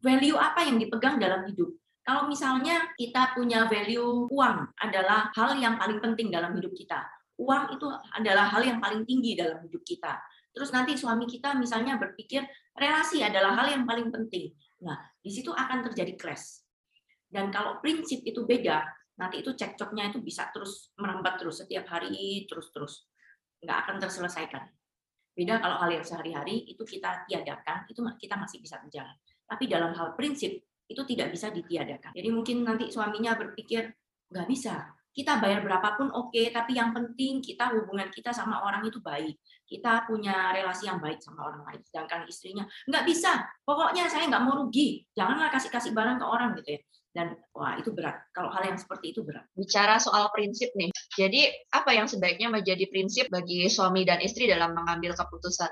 value 0.02 0.40
apa 0.40 0.66
yang 0.66 0.82
dipegang 0.82 1.22
dalam 1.22 1.46
hidup. 1.46 1.70
Kalau 2.02 2.26
misalnya 2.26 2.90
kita 2.98 3.38
punya 3.38 3.70
value 3.70 4.26
uang 4.32 4.74
adalah 4.82 5.30
hal 5.38 5.54
yang 5.60 5.78
paling 5.78 6.02
penting 6.02 6.34
dalam 6.34 6.58
hidup 6.58 6.74
kita. 6.74 7.06
Uang 7.38 7.78
itu 7.78 7.86
adalah 8.18 8.50
hal 8.50 8.66
yang 8.66 8.82
paling 8.82 9.06
tinggi 9.06 9.38
dalam 9.38 9.62
hidup 9.62 9.86
kita. 9.86 10.18
Terus 10.52 10.74
nanti 10.74 10.98
suami 10.98 11.30
kita 11.30 11.54
misalnya 11.56 12.02
berpikir 12.02 12.42
relasi 12.74 13.22
adalah 13.22 13.54
hal 13.54 13.70
yang 13.70 13.84
paling 13.86 14.10
penting. 14.10 14.50
Nah, 14.82 14.98
di 15.22 15.30
situ 15.30 15.54
akan 15.54 15.86
terjadi 15.86 16.18
clash. 16.18 16.66
Dan 17.32 17.54
kalau 17.54 17.80
prinsip 17.80 18.26
itu 18.26 18.44
beda, 18.44 18.84
nanti 19.22 19.46
itu 19.46 19.54
cekcoknya 19.54 20.10
itu 20.10 20.20
bisa 20.26 20.50
terus 20.50 20.90
merambat 20.98 21.38
terus 21.38 21.62
setiap 21.62 21.86
hari 21.86 22.50
terus-terus 22.50 23.11
nggak 23.62 23.78
akan 23.88 23.96
terselesaikan. 24.02 24.64
Beda 25.32 25.64
kalau 25.64 25.80
hal 25.80 25.90
yang 25.96 26.04
sehari-hari 26.04 26.68
itu 26.68 26.84
kita 26.84 27.24
tiadakan, 27.30 27.88
itu 27.88 28.04
kita 28.20 28.36
masih 28.36 28.60
bisa 28.60 28.82
berjalan. 28.84 29.16
Tapi 29.48 29.64
dalam 29.72 29.96
hal 29.96 30.14
prinsip 30.20 30.60
itu 30.92 31.02
tidak 31.08 31.32
bisa 31.32 31.48
ditiadakan. 31.48 32.12
Jadi 32.12 32.30
mungkin 32.30 32.68
nanti 32.68 32.92
suaminya 32.92 33.40
berpikir 33.40 33.88
nggak 34.28 34.48
bisa. 34.52 34.92
Kita 35.12 35.44
bayar 35.44 35.60
berapapun 35.60 36.08
oke, 36.08 36.32
okay, 36.32 36.56
tapi 36.56 36.80
yang 36.80 36.96
penting 36.96 37.44
kita 37.44 37.68
hubungan 37.76 38.08
kita 38.12 38.32
sama 38.32 38.64
orang 38.64 38.88
itu 38.88 39.00
baik. 39.04 39.36
Kita 39.68 40.08
punya 40.08 40.56
relasi 40.56 40.88
yang 40.88 41.04
baik 41.04 41.20
sama 41.20 41.52
orang 41.52 41.68
lain. 41.68 41.82
Sedangkan 41.84 42.28
istrinya 42.28 42.64
nggak 42.88 43.04
bisa. 43.08 43.44
Pokoknya 43.64 44.08
saya 44.08 44.28
nggak 44.32 44.44
mau 44.44 44.56
rugi. 44.56 45.04
Janganlah 45.16 45.52
kasih 45.52 45.72
kasih 45.72 45.92
barang 45.92 46.20
ke 46.20 46.26
orang 46.28 46.56
gitu 46.60 46.80
ya 46.80 46.82
dan 47.12 47.36
wah 47.52 47.76
itu 47.76 47.92
berat. 47.92 48.24
Kalau 48.32 48.48
hal 48.52 48.64
yang 48.64 48.80
seperti 48.80 49.12
itu 49.12 49.22
berat. 49.24 49.44
Bicara 49.52 50.00
soal 50.00 50.32
prinsip 50.32 50.72
nih, 50.80 50.91
jadi 51.18 51.52
apa 51.76 51.92
yang 51.92 52.08
sebaiknya 52.08 52.48
menjadi 52.48 52.88
prinsip 52.88 53.28
bagi 53.28 53.68
suami 53.68 54.08
dan 54.08 54.24
istri 54.24 54.48
dalam 54.48 54.72
mengambil 54.72 55.12
keputusan? 55.16 55.72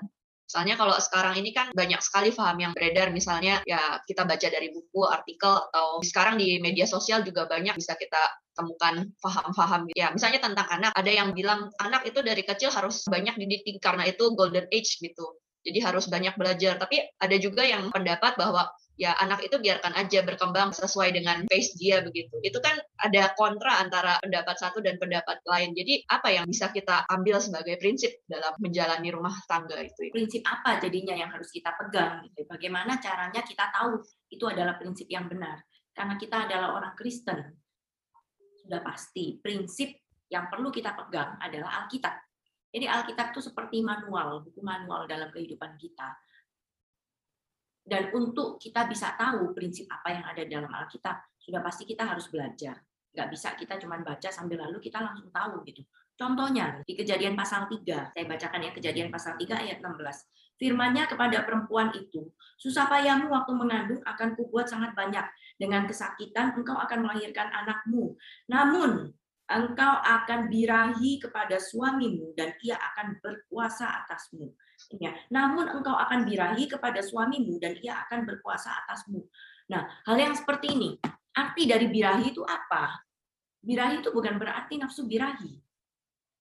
Misalnya 0.50 0.82
kalau 0.82 0.98
sekarang 0.98 1.38
ini 1.38 1.54
kan 1.54 1.70
banyak 1.78 2.02
sekali 2.02 2.34
paham 2.34 2.58
yang 2.58 2.74
beredar, 2.74 3.14
misalnya 3.14 3.62
ya 3.70 4.02
kita 4.02 4.26
baca 4.26 4.48
dari 4.50 4.74
buku, 4.74 5.06
artikel, 5.06 5.54
atau 5.70 6.02
sekarang 6.02 6.42
di 6.42 6.58
media 6.58 6.90
sosial 6.90 7.22
juga 7.22 7.46
banyak 7.46 7.78
bisa 7.78 7.94
kita 7.94 8.18
temukan 8.60 9.08
paham-paham 9.24 9.88
ya 9.96 10.12
misalnya 10.12 10.44
tentang 10.44 10.68
anak 10.68 10.92
ada 10.92 11.08
yang 11.08 11.32
bilang 11.32 11.72
anak 11.80 12.04
itu 12.04 12.20
dari 12.20 12.44
kecil 12.44 12.68
harus 12.68 13.08
banyak 13.08 13.40
dididik 13.40 13.80
karena 13.80 14.04
itu 14.04 14.36
golden 14.36 14.68
age 14.68 15.00
gitu 15.00 15.40
jadi 15.64 15.80
harus 15.92 16.08
banyak 16.08 16.36
belajar 16.40 16.80
tapi 16.80 17.04
ada 17.20 17.36
juga 17.36 17.68
yang 17.68 17.92
pendapat 17.92 18.40
bahwa 18.40 18.72
ya 19.00 19.16
anak 19.24 19.48
itu 19.48 19.56
biarkan 19.56 19.96
aja 19.96 20.28
berkembang 20.28 20.76
sesuai 20.76 21.16
dengan 21.16 21.48
pace 21.48 21.80
dia 21.80 22.04
begitu. 22.04 22.36
Itu 22.44 22.60
kan 22.60 22.76
ada 23.00 23.32
kontra 23.40 23.80
antara 23.80 24.20
pendapat 24.20 24.60
satu 24.60 24.84
dan 24.84 25.00
pendapat 25.00 25.40
lain. 25.48 25.72
Jadi 25.72 26.04
apa 26.12 26.28
yang 26.36 26.44
bisa 26.44 26.68
kita 26.76 27.08
ambil 27.08 27.40
sebagai 27.40 27.80
prinsip 27.80 28.12
dalam 28.28 28.52
menjalani 28.60 29.08
rumah 29.16 29.32
tangga 29.48 29.80
itu? 29.80 30.12
Prinsip 30.12 30.44
apa 30.44 30.84
jadinya 30.84 31.16
yang 31.16 31.32
harus 31.32 31.48
kita 31.48 31.72
pegang? 31.80 32.28
Bagaimana 32.44 33.00
caranya 33.00 33.40
kita 33.40 33.72
tahu 33.72 34.04
itu 34.36 34.46
adalah 34.52 34.76
prinsip 34.76 35.08
yang 35.08 35.32
benar? 35.32 35.64
Karena 35.96 36.20
kita 36.20 36.52
adalah 36.52 36.76
orang 36.76 36.94
Kristen. 37.00 37.40
Sudah 38.60 38.84
pasti 38.84 39.40
prinsip 39.40 39.96
yang 40.28 40.52
perlu 40.52 40.70
kita 40.76 40.92
pegang 40.94 41.40
adalah 41.40 41.88
Alkitab. 41.88 42.29
Jadi 42.70 42.86
Alkitab 42.86 43.34
itu 43.34 43.42
seperti 43.42 43.82
manual, 43.82 44.46
buku 44.46 44.62
manual 44.62 45.10
dalam 45.10 45.34
kehidupan 45.34 45.78
kita 45.82 46.14
dan 47.90 48.14
untuk 48.14 48.62
kita 48.62 48.86
bisa 48.86 49.18
tahu 49.18 49.50
prinsip 49.58 49.90
apa 49.90 50.14
yang 50.14 50.26
ada 50.30 50.46
dalam 50.46 50.70
Alkitab, 50.70 51.42
sudah 51.42 51.58
pasti 51.66 51.90
kita 51.90 52.06
harus 52.06 52.30
belajar. 52.30 52.78
Nggak 53.10 53.28
bisa 53.34 53.58
kita 53.58 53.82
cuma 53.82 53.98
baca 53.98 54.30
sambil 54.30 54.62
lalu 54.62 54.78
kita 54.78 55.02
langsung 55.02 55.34
tahu 55.34 55.66
gitu. 55.66 55.82
Contohnya 56.14 56.86
di 56.86 56.94
kejadian 56.94 57.34
pasal 57.34 57.66
3, 57.66 58.14
saya 58.14 58.26
bacakan 58.30 58.62
ya 58.62 58.72
kejadian 58.78 59.10
pasal 59.10 59.34
3 59.42 59.66
ayat 59.66 59.78
16. 59.82 59.98
Firmannya 60.60 61.08
kepada 61.08 61.48
perempuan 61.48 61.90
itu, 61.96 62.30
susah 62.60 62.86
payahmu 62.92 63.32
waktu 63.32 63.52
mengandung 63.58 64.04
akan 64.06 64.38
kubuat 64.38 64.70
sangat 64.70 64.94
banyak. 64.94 65.26
Dengan 65.58 65.88
kesakitan 65.90 66.54
engkau 66.54 66.76
akan 66.76 67.08
melahirkan 67.08 67.50
anakmu. 67.52 68.20
Namun 68.52 69.16
engkau 69.50 69.94
akan 70.06 70.48
birahi 70.48 71.18
kepada 71.18 71.58
suamimu 71.58 72.38
dan 72.38 72.54
ia 72.62 72.78
akan 72.78 73.18
berkuasa 73.20 74.06
atasmu 74.06 74.54
Ya. 74.96 75.12
Namun 75.28 75.68
engkau 75.68 75.92
akan 75.92 76.24
birahi 76.24 76.72
kepada 76.72 77.04
suamimu 77.04 77.60
dan 77.60 77.76
ia 77.84 78.00
akan 78.08 78.24
berkuasa 78.24 78.72
atasmu. 78.86 79.20
Nah, 79.70 79.86
hal 80.08 80.16
yang 80.16 80.34
seperti 80.34 80.72
ini, 80.72 80.90
arti 81.36 81.68
dari 81.68 81.92
birahi 81.92 82.32
itu 82.32 82.42
apa? 82.48 83.04
Birahi 83.60 84.00
itu 84.00 84.10
bukan 84.16 84.40
berarti 84.40 84.80
nafsu 84.80 85.04
birahi. 85.04 85.52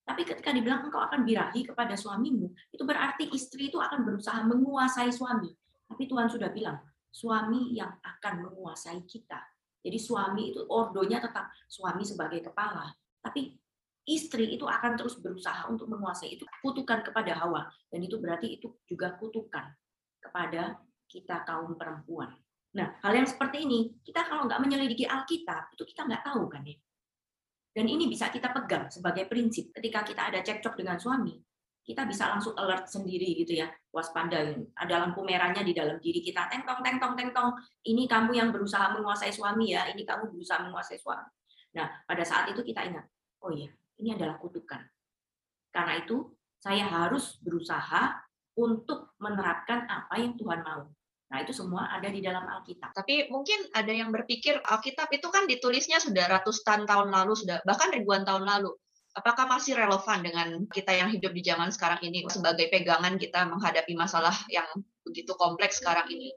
Tapi 0.06 0.22
ketika 0.24 0.54
dibilang 0.54 0.88
engkau 0.88 1.02
akan 1.02 1.26
birahi 1.26 1.66
kepada 1.66 1.92
suamimu, 1.98 2.48
itu 2.72 2.80
berarti 2.86 3.28
istri 3.34 3.68
itu 3.68 3.76
akan 3.76 4.06
berusaha 4.06 4.40
menguasai 4.46 5.12
suami. 5.12 5.52
Tapi 5.84 6.08
Tuhan 6.08 6.32
sudah 6.32 6.48
bilang, 6.48 6.80
suami 7.12 7.76
yang 7.76 7.92
akan 8.00 8.48
menguasai 8.48 9.04
kita. 9.04 9.42
Jadi 9.82 9.98
suami 9.98 10.50
itu 10.50 10.60
ordonya 10.66 11.22
tetap 11.22 11.50
suami 11.70 12.02
sebagai 12.02 12.42
kepala. 12.42 12.90
Tapi 13.22 13.54
istri 14.08 14.56
itu 14.56 14.64
akan 14.64 14.96
terus 14.96 15.20
berusaha 15.20 15.68
untuk 15.68 15.86
menguasai 15.92 16.34
itu 16.34 16.48
kutukan 16.64 17.04
kepada 17.04 17.36
Hawa 17.44 17.68
dan 17.92 18.00
itu 18.00 18.16
berarti 18.16 18.56
itu 18.56 18.72
juga 18.88 19.12
kutukan 19.20 19.68
kepada 20.18 20.80
kita 21.04 21.44
kaum 21.44 21.76
perempuan. 21.76 22.32
Nah, 22.76 22.96
hal 23.04 23.12
yang 23.16 23.28
seperti 23.28 23.64
ini 23.68 24.00
kita 24.04 24.24
kalau 24.28 24.48
nggak 24.48 24.60
menyelidiki 24.60 25.04
Alkitab 25.04 25.72
itu 25.76 25.84
kita 25.88 26.08
nggak 26.08 26.24
tahu 26.24 26.48
kan 26.48 26.64
ya. 26.64 26.76
Dan 27.72 27.86
ini 27.86 28.10
bisa 28.10 28.32
kita 28.32 28.50
pegang 28.50 28.90
sebagai 28.90 29.28
prinsip 29.30 29.70
ketika 29.76 30.02
kita 30.02 30.32
ada 30.32 30.40
cekcok 30.42 30.74
dengan 30.74 30.98
suami, 30.98 31.36
kita 31.88 32.04
bisa 32.04 32.28
langsung 32.28 32.52
alert 32.52 32.84
sendiri 32.84 33.32
gitu 33.32 33.64
ya, 33.64 33.72
waspada 33.88 34.52
ada 34.76 34.94
lampu 35.00 35.24
merahnya 35.24 35.64
di 35.64 35.72
dalam 35.72 35.96
diri 35.96 36.20
kita, 36.20 36.52
tengtong 36.52 36.84
tengtong 36.84 37.16
tengtong, 37.16 37.56
ini 37.88 38.04
kamu 38.04 38.36
yang 38.36 38.52
berusaha 38.52 38.92
menguasai 38.92 39.32
suami 39.32 39.72
ya, 39.72 39.88
ini 39.88 40.04
kamu 40.04 40.28
berusaha 40.28 40.60
menguasai 40.68 41.00
suami. 41.00 41.24
Nah, 41.80 41.88
pada 42.04 42.20
saat 42.28 42.52
itu 42.52 42.60
kita 42.60 42.84
ingat, 42.84 43.08
oh 43.40 43.48
iya, 43.48 43.72
ini 44.04 44.12
adalah 44.12 44.36
kutukan. 44.36 44.84
Karena 45.72 45.96
itu, 45.96 46.28
saya 46.60 46.84
harus 46.84 47.40
berusaha 47.40 48.20
untuk 48.60 49.16
menerapkan 49.16 49.88
apa 49.88 50.20
yang 50.20 50.36
Tuhan 50.36 50.60
mau. 50.60 50.92
Nah, 51.28 51.38
itu 51.40 51.56
semua 51.56 51.88
ada 51.88 52.08
di 52.12 52.20
dalam 52.20 52.44
Alkitab. 52.44 52.92
Tapi 52.92 53.32
mungkin 53.32 53.64
ada 53.72 53.92
yang 53.92 54.12
berpikir 54.12 54.60
Alkitab 54.60 55.08
itu 55.08 55.28
kan 55.32 55.48
ditulisnya 55.48 56.04
sudah 56.04 56.24
ratusan 56.36 56.84
tahun 56.84 57.08
lalu, 57.08 57.32
sudah 57.32 57.64
bahkan 57.64 57.92
ribuan 57.96 58.28
tahun 58.28 58.44
lalu. 58.44 58.76
Apakah 59.16 59.48
masih 59.48 59.74
relevan 59.74 60.20
dengan 60.20 60.48
kita 60.68 60.92
yang 60.94 61.08
hidup 61.08 61.32
di 61.32 61.42
zaman 61.42 61.72
sekarang 61.72 61.98
ini 62.04 62.28
sebagai 62.28 62.68
pegangan 62.68 63.16
kita 63.16 63.48
menghadapi 63.48 63.96
masalah 63.96 64.34
yang 64.52 64.68
begitu 65.02 65.32
kompleks 65.34 65.80
sekarang 65.80 66.06
ini? 66.12 66.30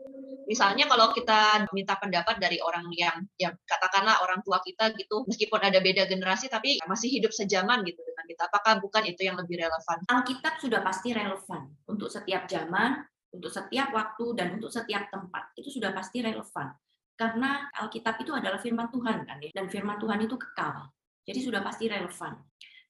Misalnya 0.49 0.89
kalau 0.89 1.13
kita 1.13 1.69
minta 1.71 1.95
pendapat 1.95 2.41
dari 2.41 2.57
orang 2.59 2.83
yang 2.91 3.23
yang 3.37 3.53
katakanlah 3.63 4.19
orang 4.25 4.41
tua 4.43 4.59
kita 4.65 4.91
gitu, 4.97 5.23
meskipun 5.29 5.61
ada 5.63 5.79
beda 5.79 6.09
generasi 6.09 6.49
tapi 6.51 6.81
masih 6.83 7.07
hidup 7.07 7.31
sejaman 7.31 7.85
gitu 7.87 8.01
dengan 8.03 8.25
kita. 8.27 8.41
Apakah 8.49 8.81
bukan 8.81 9.05
itu 9.07 9.21
yang 9.23 9.37
lebih 9.37 9.61
relevan? 9.61 9.97
Alkitab 10.09 10.59
sudah 10.59 10.81
pasti 10.81 11.13
relevan 11.13 11.71
untuk 11.87 12.09
setiap 12.09 12.49
zaman, 12.49 13.05
untuk 13.31 13.53
setiap 13.53 13.95
waktu 13.95 14.25
dan 14.35 14.59
untuk 14.59 14.73
setiap 14.73 15.07
tempat. 15.07 15.55
Itu 15.55 15.71
sudah 15.71 15.93
pasti 15.95 16.19
relevan. 16.19 16.67
Karena 17.15 17.69
Alkitab 17.77 18.17
itu 18.19 18.33
adalah 18.33 18.57
firman 18.57 18.89
Tuhan 18.89 19.29
kan 19.29 19.37
ya, 19.37 19.53
dan 19.53 19.69
firman 19.69 20.01
Tuhan 20.01 20.19
itu 20.25 20.35
kekal. 20.35 20.89
Jadi 21.21 21.39
sudah 21.39 21.61
pasti 21.61 21.85
relevan. 21.85 22.33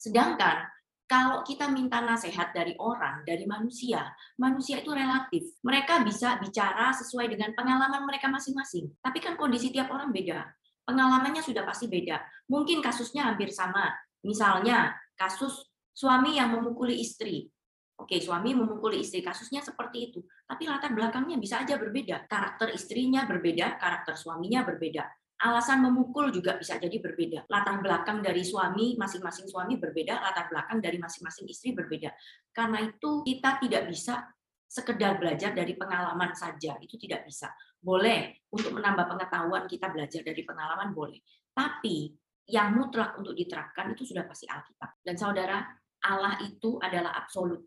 Sedangkan 0.01 0.65
kalau 1.05 1.45
kita 1.45 1.69
minta 1.69 2.01
nasihat 2.01 2.49
dari 2.55 2.73
orang, 2.81 3.21
dari 3.21 3.45
manusia, 3.45 4.09
manusia 4.41 4.81
itu 4.81 4.89
relatif. 4.89 5.43
Mereka 5.61 6.01
bisa 6.01 6.41
bicara 6.41 6.89
sesuai 6.95 7.29
dengan 7.29 7.53
pengalaman 7.53 8.09
mereka 8.09 8.25
masing-masing. 8.31 8.89
Tapi 8.97 9.21
kan 9.21 9.37
kondisi 9.37 9.69
tiap 9.69 9.93
orang 9.93 10.09
beda. 10.09 10.49
Pengalamannya 10.87 11.45
sudah 11.45 11.61
pasti 11.67 11.85
beda. 11.85 12.17
Mungkin 12.49 12.81
kasusnya 12.81 13.29
hampir 13.29 13.53
sama. 13.53 13.93
Misalnya, 14.25 14.97
kasus 15.13 15.69
suami 15.93 16.39
yang 16.39 16.49
memukuli 16.55 16.97
istri. 16.97 17.51
Oke, 17.99 18.17
suami 18.17 18.57
memukuli 18.57 19.05
istri, 19.05 19.21
kasusnya 19.21 19.61
seperti 19.61 20.09
itu. 20.09 20.25
Tapi 20.47 20.65
latar 20.65 20.95
belakangnya 20.95 21.37
bisa 21.37 21.61
aja 21.61 21.77
berbeda. 21.77 22.25
Karakter 22.25 22.73
istrinya 22.73 23.29
berbeda, 23.29 23.77
karakter 23.77 24.17
suaminya 24.17 24.65
berbeda 24.65 25.05
alasan 25.41 25.81
memukul 25.81 26.29
juga 26.29 26.55
bisa 26.55 26.77
jadi 26.77 27.01
berbeda. 27.01 27.49
Latar 27.49 27.81
belakang 27.81 28.21
dari 28.21 28.45
suami, 28.45 28.93
masing-masing 28.93 29.49
suami 29.49 29.81
berbeda, 29.81 30.21
latar 30.21 30.47
belakang 30.53 30.77
dari 30.77 31.01
masing-masing 31.01 31.49
istri 31.49 31.73
berbeda. 31.73 32.13
Karena 32.53 32.85
itu 32.85 33.25
kita 33.25 33.57
tidak 33.57 33.89
bisa 33.89 34.29
sekedar 34.71 35.19
belajar 35.19 35.51
dari 35.51 35.75
pengalaman 35.75 36.31
saja, 36.31 36.77
itu 36.79 36.95
tidak 36.95 37.27
bisa. 37.27 37.51
Boleh 37.81 38.45
untuk 38.53 38.71
menambah 38.71 39.09
pengetahuan 39.09 39.65
kita 39.65 39.89
belajar 39.89 40.21
dari 40.21 40.45
pengalaman 40.45 40.93
boleh. 40.93 41.19
Tapi 41.51 42.13
yang 42.47 42.77
mutlak 42.77 43.17
untuk 43.17 43.35
diterapkan 43.35 43.91
itu 43.91 44.07
sudah 44.07 44.23
pasti 44.23 44.45
Alkitab. 44.47 45.01
Dan 45.03 45.15
saudara, 45.17 45.59
Allah 46.05 46.37
itu 46.45 46.77
adalah 46.79 47.17
absolut. 47.17 47.65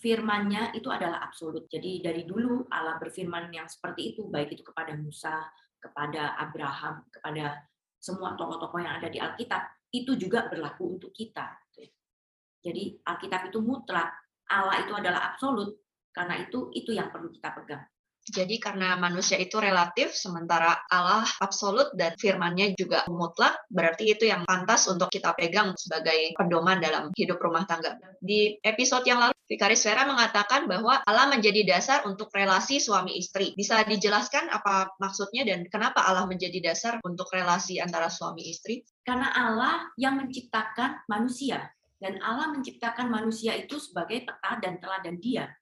Firmannya 0.00 0.72
itu 0.72 0.88
adalah 0.88 1.20
absolut. 1.20 1.68
Jadi 1.68 2.00
dari 2.00 2.24
dulu 2.24 2.64
Allah 2.72 2.96
berfirman 2.96 3.52
yang 3.52 3.68
seperti 3.68 4.16
itu, 4.16 4.26
baik 4.32 4.56
itu 4.56 4.64
kepada 4.64 4.96
Musa, 4.96 5.44
kepada 5.80 6.36
Abraham, 6.36 7.02
kepada 7.08 7.64
semua 7.96 8.36
tokoh-tokoh 8.36 8.80
yang 8.80 9.00
ada 9.00 9.08
di 9.08 9.16
Alkitab, 9.16 9.90
itu 9.90 10.14
juga 10.14 10.46
berlaku 10.46 11.00
untuk 11.00 11.10
kita. 11.10 11.56
Jadi 12.60 13.00
Alkitab 13.00 13.48
itu 13.48 13.58
mutlak, 13.64 14.12
Allah 14.52 14.84
itu 14.84 14.92
adalah 14.92 15.32
absolut, 15.32 15.80
karena 16.12 16.44
itu 16.44 16.68
itu 16.76 16.92
yang 16.92 17.08
perlu 17.08 17.32
kita 17.32 17.56
pegang. 17.56 17.84
Jadi 18.30 18.62
karena 18.62 18.94
manusia 18.94 19.34
itu 19.42 19.58
relatif, 19.58 20.14
sementara 20.14 20.78
Allah 20.86 21.26
absolut 21.42 21.90
dan 21.98 22.14
firmannya 22.14 22.78
juga 22.78 23.02
mutlak, 23.10 23.66
berarti 23.66 24.14
itu 24.14 24.30
yang 24.30 24.46
pantas 24.46 24.86
untuk 24.86 25.10
kita 25.10 25.34
pegang 25.34 25.74
sebagai 25.74 26.38
pedoman 26.38 26.78
dalam 26.78 27.10
hidup 27.18 27.42
rumah 27.42 27.66
tangga. 27.66 27.98
Di 28.22 28.54
episode 28.62 29.02
yang 29.02 29.18
lalu, 29.18 29.34
Vikaris 29.50 29.82
Vera 29.82 30.06
mengatakan 30.06 30.70
bahwa 30.70 31.02
Allah 31.02 31.26
menjadi 31.26 31.66
dasar 31.66 32.06
untuk 32.06 32.30
relasi 32.30 32.78
suami 32.78 33.18
istri. 33.18 33.50
Bisa 33.58 33.82
dijelaskan 33.82 34.46
apa 34.46 34.94
maksudnya 35.02 35.42
dan 35.42 35.66
kenapa 35.66 36.06
Allah 36.06 36.30
menjadi 36.30 36.70
dasar 36.70 37.02
untuk 37.02 37.26
relasi 37.34 37.82
antara 37.82 38.06
suami 38.06 38.46
istri? 38.46 38.86
Karena 39.02 39.26
Allah 39.34 39.90
yang 39.98 40.22
menciptakan 40.22 41.02
manusia. 41.10 41.66
Dan 42.00 42.16
Allah 42.24 42.48
menciptakan 42.48 43.12
manusia 43.12 43.52
itu 43.60 43.76
sebagai 43.76 44.24
peta 44.24 44.56
dan 44.56 44.80
teladan 44.80 45.20
dia 45.20 45.52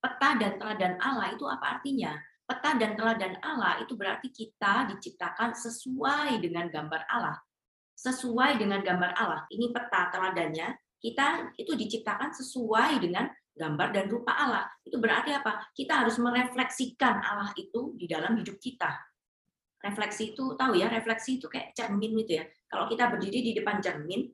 peta 0.00 0.38
dan 0.38 0.58
teladan 0.60 0.94
Allah 1.00 1.32
itu 1.32 1.44
apa 1.48 1.78
artinya? 1.78 2.14
Peta 2.46 2.78
dan 2.78 2.94
teladan 2.94 3.34
Allah 3.42 3.82
itu 3.82 3.98
berarti 3.98 4.30
kita 4.30 4.86
diciptakan 4.94 5.56
sesuai 5.58 6.38
dengan 6.38 6.70
gambar 6.70 7.02
Allah. 7.10 7.36
Sesuai 7.98 8.60
dengan 8.60 8.84
gambar 8.86 9.18
Allah. 9.18 9.42
Ini 9.50 9.74
peta 9.74 10.14
teladannya, 10.14 10.68
kita 11.02 11.56
itu 11.58 11.72
diciptakan 11.74 12.30
sesuai 12.30 13.02
dengan 13.02 13.26
gambar 13.56 13.88
dan 13.90 14.06
rupa 14.06 14.36
Allah. 14.36 14.68
Itu 14.84 15.00
berarti 15.00 15.32
apa? 15.32 15.72
Kita 15.72 16.04
harus 16.04 16.20
merefleksikan 16.20 17.24
Allah 17.24 17.50
itu 17.56 17.96
di 17.96 18.06
dalam 18.06 18.36
hidup 18.36 18.60
kita. 18.60 18.94
Refleksi 19.80 20.36
itu 20.36 20.54
tahu 20.54 20.76
ya, 20.76 20.92
refleksi 20.92 21.40
itu 21.40 21.48
kayak 21.48 21.72
cermin 21.72 22.14
gitu 22.22 22.42
ya. 22.42 22.44
Kalau 22.68 22.86
kita 22.86 23.08
berdiri 23.10 23.42
di 23.42 23.52
depan 23.56 23.80
cermin, 23.80 24.28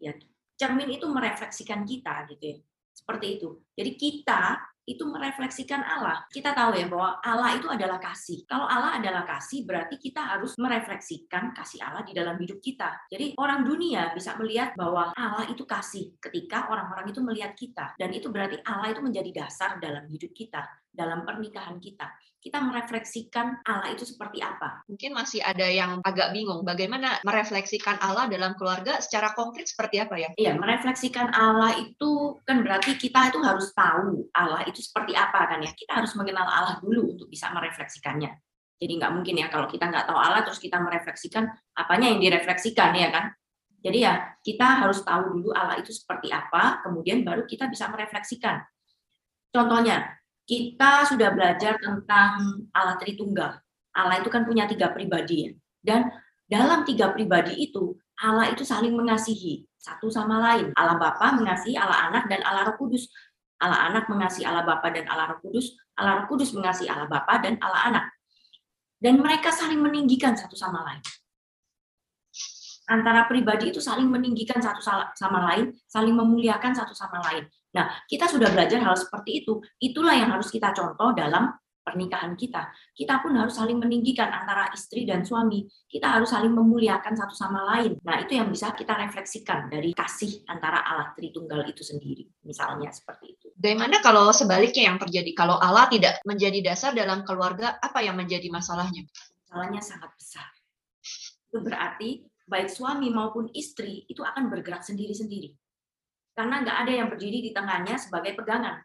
ya 0.00 0.16
cermin 0.56 0.88
itu 0.94 1.06
merefleksikan 1.06 1.84
kita 1.84 2.26
gitu 2.32 2.44
ya. 2.54 2.58
Seperti 2.92 3.26
itu. 3.40 3.48
Jadi 3.76 3.90
kita 3.98 4.71
itu 4.82 5.06
merefleksikan 5.06 5.78
Allah. 5.78 6.26
Kita 6.26 6.50
tahu 6.50 6.74
ya 6.74 6.90
bahwa 6.90 7.22
Allah 7.22 7.54
itu 7.54 7.70
adalah 7.70 8.02
kasih. 8.02 8.42
Kalau 8.50 8.66
Allah 8.66 8.98
adalah 8.98 9.22
kasih, 9.22 9.62
berarti 9.62 9.94
kita 9.98 10.18
harus 10.18 10.58
merefleksikan 10.58 11.54
kasih 11.54 11.78
Allah 11.86 12.02
di 12.02 12.10
dalam 12.10 12.34
hidup 12.38 12.58
kita. 12.58 13.06
Jadi 13.06 13.38
orang 13.38 13.62
dunia 13.62 14.10
bisa 14.10 14.34
melihat 14.34 14.74
bahwa 14.74 15.14
Allah 15.14 15.46
itu 15.46 15.62
kasih 15.62 16.18
ketika 16.18 16.66
orang-orang 16.66 17.14
itu 17.14 17.20
melihat 17.22 17.52
kita. 17.54 17.94
Dan 17.94 18.10
itu 18.10 18.26
berarti 18.34 18.58
Allah 18.66 18.90
itu 18.90 19.00
menjadi 19.00 19.30
dasar 19.46 19.78
dalam 19.78 20.10
hidup 20.10 20.34
kita, 20.34 20.66
dalam 20.92 21.24
pernikahan 21.24 21.80
kita 21.80 22.12
kita 22.42 22.58
merefleksikan 22.58 23.62
Allah 23.62 23.94
itu 23.94 24.02
seperti 24.02 24.42
apa. 24.42 24.82
Mungkin 24.90 25.14
masih 25.14 25.38
ada 25.46 25.62
yang 25.62 26.02
agak 26.02 26.34
bingung 26.34 26.66
bagaimana 26.66 27.22
merefleksikan 27.22 28.02
Allah 28.02 28.26
dalam 28.26 28.58
keluarga 28.58 28.98
secara 28.98 29.30
konkret 29.30 29.70
seperti 29.70 30.02
apa 30.02 30.18
ya? 30.18 30.28
Iya, 30.34 30.58
merefleksikan 30.58 31.30
Allah 31.30 31.78
itu 31.78 32.42
kan 32.42 32.66
berarti 32.66 32.98
kita 32.98 33.30
itu 33.30 33.38
harus 33.46 33.70
tahu 33.70 34.26
Allah 34.34 34.66
itu 34.66 34.82
seperti 34.82 35.14
apa 35.14 35.54
kan 35.54 35.62
ya. 35.62 35.70
Kita 35.70 36.02
harus 36.02 36.18
mengenal 36.18 36.50
Allah 36.50 36.82
dulu 36.82 37.14
untuk 37.14 37.30
bisa 37.30 37.46
merefleksikannya. 37.54 38.34
Jadi 38.82 38.92
nggak 38.98 39.12
mungkin 39.14 39.38
ya 39.38 39.46
kalau 39.46 39.70
kita 39.70 39.86
nggak 39.86 40.10
tahu 40.10 40.18
Allah 40.18 40.42
terus 40.42 40.58
kita 40.58 40.82
merefleksikan 40.82 41.46
apanya 41.78 42.10
yang 42.10 42.18
direfleksikan 42.18 42.90
ya 42.98 43.14
kan. 43.14 43.30
Jadi 43.86 43.98
ya 44.02 44.34
kita 44.42 44.82
harus 44.82 45.06
tahu 45.06 45.38
dulu 45.38 45.54
Allah 45.54 45.78
itu 45.78 45.94
seperti 45.94 46.34
apa, 46.34 46.82
kemudian 46.82 47.22
baru 47.22 47.46
kita 47.46 47.70
bisa 47.70 47.86
merefleksikan. 47.86 48.66
Contohnya, 49.54 50.21
kita 50.46 51.06
sudah 51.06 51.30
belajar 51.30 51.78
tentang 51.78 52.66
Allah 52.74 52.98
Tritunggal. 52.98 53.62
Allah 53.92 54.16
itu 54.18 54.28
kan 54.32 54.42
punya 54.48 54.64
tiga 54.66 54.90
pribadi 54.90 55.48
ya. 55.48 55.50
Dan 55.82 56.00
dalam 56.48 56.82
tiga 56.86 57.12
pribadi 57.12 57.58
itu, 57.58 57.96
Allah 58.22 58.50
itu 58.50 58.62
saling 58.62 58.94
mengasihi 58.94 59.66
satu 59.76 60.08
sama 60.08 60.38
lain. 60.38 60.70
Allah 60.78 60.94
Bapa 60.96 61.34
mengasihi 61.34 61.74
Allah 61.74 62.10
Anak 62.10 62.30
dan 62.30 62.40
Allah 62.46 62.70
Roh 62.70 62.78
Kudus. 62.78 63.10
Allah 63.58 63.90
Anak 63.90 64.06
mengasihi 64.06 64.46
Allah 64.46 64.62
Bapa 64.62 64.90
dan 64.94 65.06
Allah 65.10 65.34
Roh 65.34 65.40
Kudus. 65.42 65.74
Allah 65.98 66.22
Roh 66.22 66.26
Kudus 66.30 66.54
mengasihi 66.54 66.86
Allah 66.86 67.10
Bapa 67.10 67.42
dan 67.42 67.58
Allah 67.58 67.82
Anak. 67.90 68.04
Dan 69.02 69.18
mereka 69.18 69.50
saling 69.50 69.82
meninggikan 69.82 70.38
satu 70.38 70.54
sama 70.54 70.86
lain. 70.86 71.02
Antara 72.86 73.26
pribadi 73.26 73.74
itu 73.74 73.82
saling 73.82 74.06
meninggikan 74.06 74.62
satu 74.62 74.82
sama 75.14 75.38
lain, 75.50 75.74
saling 75.90 76.14
memuliakan 76.14 76.74
satu 76.74 76.94
sama 76.94 77.18
lain. 77.30 77.46
Nah, 77.72 78.04
kita 78.04 78.28
sudah 78.28 78.52
belajar 78.52 78.78
hal 78.84 78.96
seperti 78.96 79.44
itu. 79.44 79.60
Itulah 79.80 80.12
yang 80.12 80.30
harus 80.32 80.52
kita 80.52 80.76
contoh 80.76 81.16
dalam 81.16 81.48
pernikahan 81.82 82.38
kita. 82.38 82.70
Kita 82.94 83.18
pun 83.18 83.34
harus 83.34 83.58
saling 83.58 83.80
meninggikan 83.80 84.30
antara 84.30 84.70
istri 84.70 85.02
dan 85.02 85.26
suami. 85.26 85.66
Kita 85.90 86.14
harus 86.14 86.30
saling 86.30 86.54
memuliakan 86.54 87.16
satu 87.18 87.34
sama 87.34 87.66
lain. 87.74 87.98
Nah, 88.06 88.22
itu 88.22 88.38
yang 88.38 88.48
bisa 88.48 88.70
kita 88.72 88.94
refleksikan 88.94 89.66
dari 89.66 89.90
kasih 89.92 90.46
antara 90.46 90.84
Allah 90.84 91.10
Tritunggal 91.18 91.66
itu 91.66 91.82
sendiri. 91.82 92.28
Misalnya 92.46 92.94
seperti 92.94 93.34
itu. 93.34 93.46
Bagaimana 93.58 93.98
kalau 93.98 94.30
sebaliknya 94.30 94.94
yang 94.94 94.98
terjadi? 95.02 95.32
Kalau 95.34 95.58
Allah 95.58 95.90
tidak 95.90 96.22
menjadi 96.22 96.62
dasar 96.62 96.94
dalam 96.94 97.26
keluarga, 97.26 97.76
apa 97.82 98.00
yang 98.00 98.14
menjadi 98.14 98.46
masalahnya? 98.48 99.04
Masalahnya 99.48 99.82
sangat 99.82 100.10
besar. 100.14 100.46
Itu 101.50 101.60
berarti 101.60 102.24
baik 102.46 102.70
suami 102.70 103.08
maupun 103.10 103.50
istri 103.52 104.04
itu 104.08 104.20
akan 104.20 104.52
bergerak 104.52 104.84
sendiri-sendiri 104.84 105.61
karena 106.32 106.64
nggak 106.64 106.76
ada 106.86 106.92
yang 106.92 107.08
berdiri 107.12 107.38
di 107.44 107.50
tengahnya 107.52 107.96
sebagai 108.00 108.32
pegangan. 108.36 108.80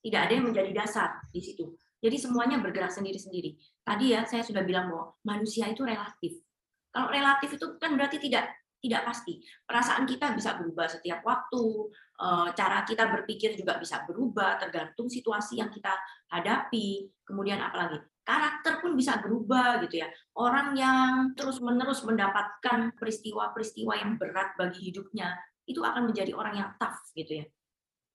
Tidak 0.00 0.20
ada 0.20 0.32
yang 0.32 0.48
menjadi 0.48 0.72
dasar 0.72 1.20
di 1.28 1.40
situ. 1.44 1.76
Jadi 2.00 2.16
semuanya 2.16 2.56
bergerak 2.56 2.88
sendiri-sendiri. 2.88 3.60
Tadi 3.84 4.16
ya 4.16 4.24
saya 4.24 4.40
sudah 4.40 4.64
bilang 4.64 4.88
bahwa 4.88 5.12
manusia 5.20 5.68
itu 5.68 5.84
relatif. 5.84 6.40
Kalau 6.88 7.12
relatif 7.12 7.60
itu 7.60 7.76
kan 7.76 7.92
berarti 7.92 8.16
tidak 8.16 8.48
tidak 8.80 9.04
pasti. 9.04 9.44
Perasaan 9.68 10.08
kita 10.08 10.32
bisa 10.32 10.56
berubah 10.56 10.88
setiap 10.88 11.20
waktu, 11.20 11.92
eh, 12.16 12.48
cara 12.56 12.80
kita 12.88 13.12
berpikir 13.12 13.52
juga 13.52 13.76
bisa 13.76 14.08
berubah 14.08 14.56
tergantung 14.56 15.12
situasi 15.12 15.60
yang 15.60 15.68
kita 15.68 15.92
hadapi. 16.32 17.12
Kemudian 17.20 17.60
apalagi 17.60 18.00
karakter 18.24 18.80
pun 18.80 18.96
bisa 18.96 19.20
berubah 19.20 19.84
gitu 19.84 20.00
ya. 20.00 20.08
Orang 20.40 20.72
yang 20.80 21.36
terus-menerus 21.36 22.00
mendapatkan 22.08 22.96
peristiwa-peristiwa 22.96 24.00
yang 24.00 24.16
berat 24.16 24.56
bagi 24.56 24.88
hidupnya 24.88 25.36
itu 25.66 25.80
akan 25.82 26.10
menjadi 26.10 26.32
orang 26.36 26.54
yang 26.56 26.70
tough 26.76 27.00
gitu 27.16 27.44
ya. 27.44 27.46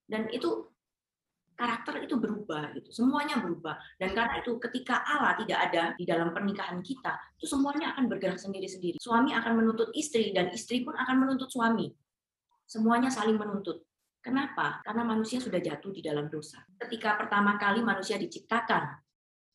Dan 0.06 0.30
itu 0.30 0.70
karakter 1.56 2.04
itu 2.04 2.20
berubah 2.20 2.76
gitu. 2.76 2.92
Semuanya 2.92 3.40
berubah. 3.40 3.80
Dan 3.96 4.12
karena 4.12 4.44
itu 4.44 4.60
ketika 4.60 5.02
Allah 5.08 5.40
tidak 5.40 5.60
ada 5.72 5.84
di 5.96 6.04
dalam 6.04 6.36
pernikahan 6.36 6.84
kita, 6.84 7.16
itu 7.40 7.48
semuanya 7.48 7.96
akan 7.96 8.12
bergerak 8.12 8.38
sendiri-sendiri. 8.38 9.00
Suami 9.00 9.32
akan 9.32 9.64
menuntut 9.64 9.90
istri 9.96 10.36
dan 10.36 10.52
istri 10.52 10.84
pun 10.84 10.94
akan 10.94 11.16
menuntut 11.16 11.48
suami. 11.48 11.90
Semuanya 12.68 13.08
saling 13.08 13.40
menuntut. 13.40 13.88
Kenapa? 14.20 14.82
Karena 14.82 15.06
manusia 15.06 15.38
sudah 15.38 15.62
jatuh 15.62 15.94
di 15.94 16.02
dalam 16.02 16.28
dosa. 16.28 16.58
Ketika 16.82 17.14
pertama 17.14 17.62
kali 17.62 17.86
manusia 17.86 18.18
diciptakan, 18.18 19.06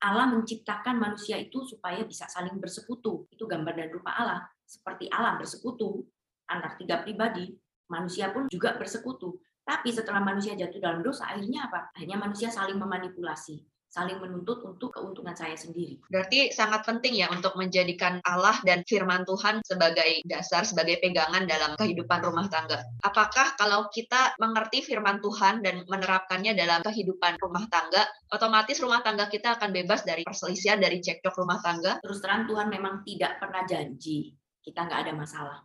Allah 0.00 0.26
menciptakan 0.32 0.96
manusia 0.96 1.36
itu 1.36 1.66
supaya 1.66 2.06
bisa 2.06 2.24
saling 2.30 2.56
bersekutu. 2.56 3.28
Itu 3.28 3.44
gambar 3.44 3.76
dan 3.76 3.88
rupa 3.92 4.16
Allah. 4.16 4.46
Seperti 4.64 5.10
Allah 5.10 5.36
bersekutu 5.36 6.06
antar 6.48 6.78
tiga 6.78 7.02
pribadi, 7.02 7.50
manusia 7.90 8.30
pun 8.30 8.46
juga 8.46 8.78
bersekutu. 8.78 9.36
Tapi 9.66 9.92
setelah 9.92 10.22
manusia 10.24 10.56
jatuh 10.56 10.80
dalam 10.80 11.04
dosa, 11.04 11.28
akhirnya 11.30 11.68
apa? 11.68 11.92
Akhirnya 11.94 12.18
manusia 12.18 12.50
saling 12.50 12.74
memanipulasi, 12.80 13.60
saling 13.86 14.18
menuntut 14.18 14.66
untuk 14.66 14.90
keuntungan 14.90 15.36
saya 15.36 15.54
sendiri. 15.54 16.00
Berarti 16.10 16.50
sangat 16.50 16.82
penting 16.82 17.22
ya 17.22 17.30
untuk 17.30 17.54
menjadikan 17.54 18.18
Allah 18.26 18.58
dan 18.66 18.82
firman 18.82 19.22
Tuhan 19.22 19.62
sebagai 19.62 20.26
dasar, 20.26 20.66
sebagai 20.66 20.98
pegangan 20.98 21.46
dalam 21.46 21.78
kehidupan 21.78 22.18
rumah 22.18 22.50
tangga. 22.50 22.82
Apakah 23.06 23.54
kalau 23.54 23.86
kita 23.94 24.34
mengerti 24.42 24.82
firman 24.82 25.22
Tuhan 25.22 25.62
dan 25.62 25.86
menerapkannya 25.86 26.56
dalam 26.58 26.82
kehidupan 26.82 27.38
rumah 27.38 27.62
tangga, 27.70 28.10
otomatis 28.34 28.80
rumah 28.82 29.06
tangga 29.06 29.30
kita 29.30 29.54
akan 29.60 29.70
bebas 29.70 30.02
dari 30.02 30.26
perselisihan, 30.26 30.82
dari 30.82 30.98
cekcok 30.98 31.36
rumah 31.46 31.62
tangga? 31.62 32.02
Terus 32.02 32.18
terang 32.18 32.50
Tuhan 32.50 32.66
memang 32.66 33.06
tidak 33.06 33.38
pernah 33.38 33.62
janji 33.68 34.34
kita 34.60 34.86
nggak 34.86 35.00
ada 35.08 35.12
masalah. 35.16 35.58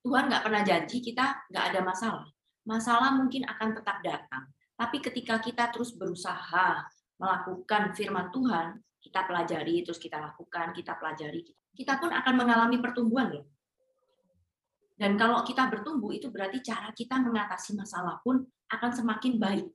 Tuhan 0.00 0.32
nggak 0.32 0.42
pernah 0.44 0.62
janji 0.64 1.04
kita 1.04 1.48
nggak 1.52 1.64
ada 1.72 1.80
masalah. 1.84 2.26
Masalah 2.64 3.10
mungkin 3.16 3.44
akan 3.44 3.68
tetap 3.76 4.00
datang. 4.00 4.48
Tapi 4.76 4.96
ketika 5.04 5.36
kita 5.40 5.68
terus 5.68 5.92
berusaha 5.92 6.88
melakukan 7.20 7.92
firman 7.92 8.32
Tuhan, 8.32 8.80
kita 9.00 9.28
pelajari, 9.28 9.84
terus 9.84 10.00
kita 10.00 10.16
lakukan, 10.16 10.72
kita 10.72 10.96
pelajari, 10.96 11.44
kita 11.76 12.00
pun 12.00 12.12
akan 12.12 12.34
mengalami 12.36 12.80
pertumbuhan 12.80 13.28
loh. 13.28 13.46
Dan 14.96 15.16
kalau 15.16 15.40
kita 15.44 15.68
bertumbuh, 15.68 16.12
itu 16.12 16.28
berarti 16.28 16.60
cara 16.60 16.92
kita 16.92 17.16
mengatasi 17.16 17.72
masalah 17.76 18.20
pun 18.20 18.44
akan 18.68 18.90
semakin 18.92 19.40
baik. 19.40 19.68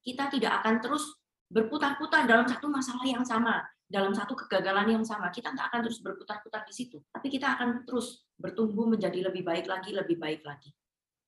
Kita 0.00 0.32
tidak 0.32 0.64
akan 0.64 0.80
terus 0.80 1.04
berputar-putar 1.52 2.24
dalam 2.24 2.48
satu 2.48 2.72
masalah 2.72 3.04
yang 3.04 3.20
sama 3.24 3.60
dalam 3.92 4.16
satu 4.16 4.32
kegagalan 4.32 4.96
yang 4.96 5.04
sama. 5.04 5.28
Kita 5.28 5.52
nggak 5.52 5.68
akan 5.68 5.80
terus 5.84 6.00
berputar-putar 6.00 6.64
di 6.64 6.72
situ, 6.72 6.96
tapi 7.12 7.28
kita 7.28 7.60
akan 7.60 7.84
terus 7.84 8.24
bertumbuh 8.40 8.88
menjadi 8.88 9.28
lebih 9.28 9.44
baik 9.44 9.68
lagi, 9.68 9.92
lebih 9.92 10.16
baik 10.16 10.42
lagi. 10.48 10.72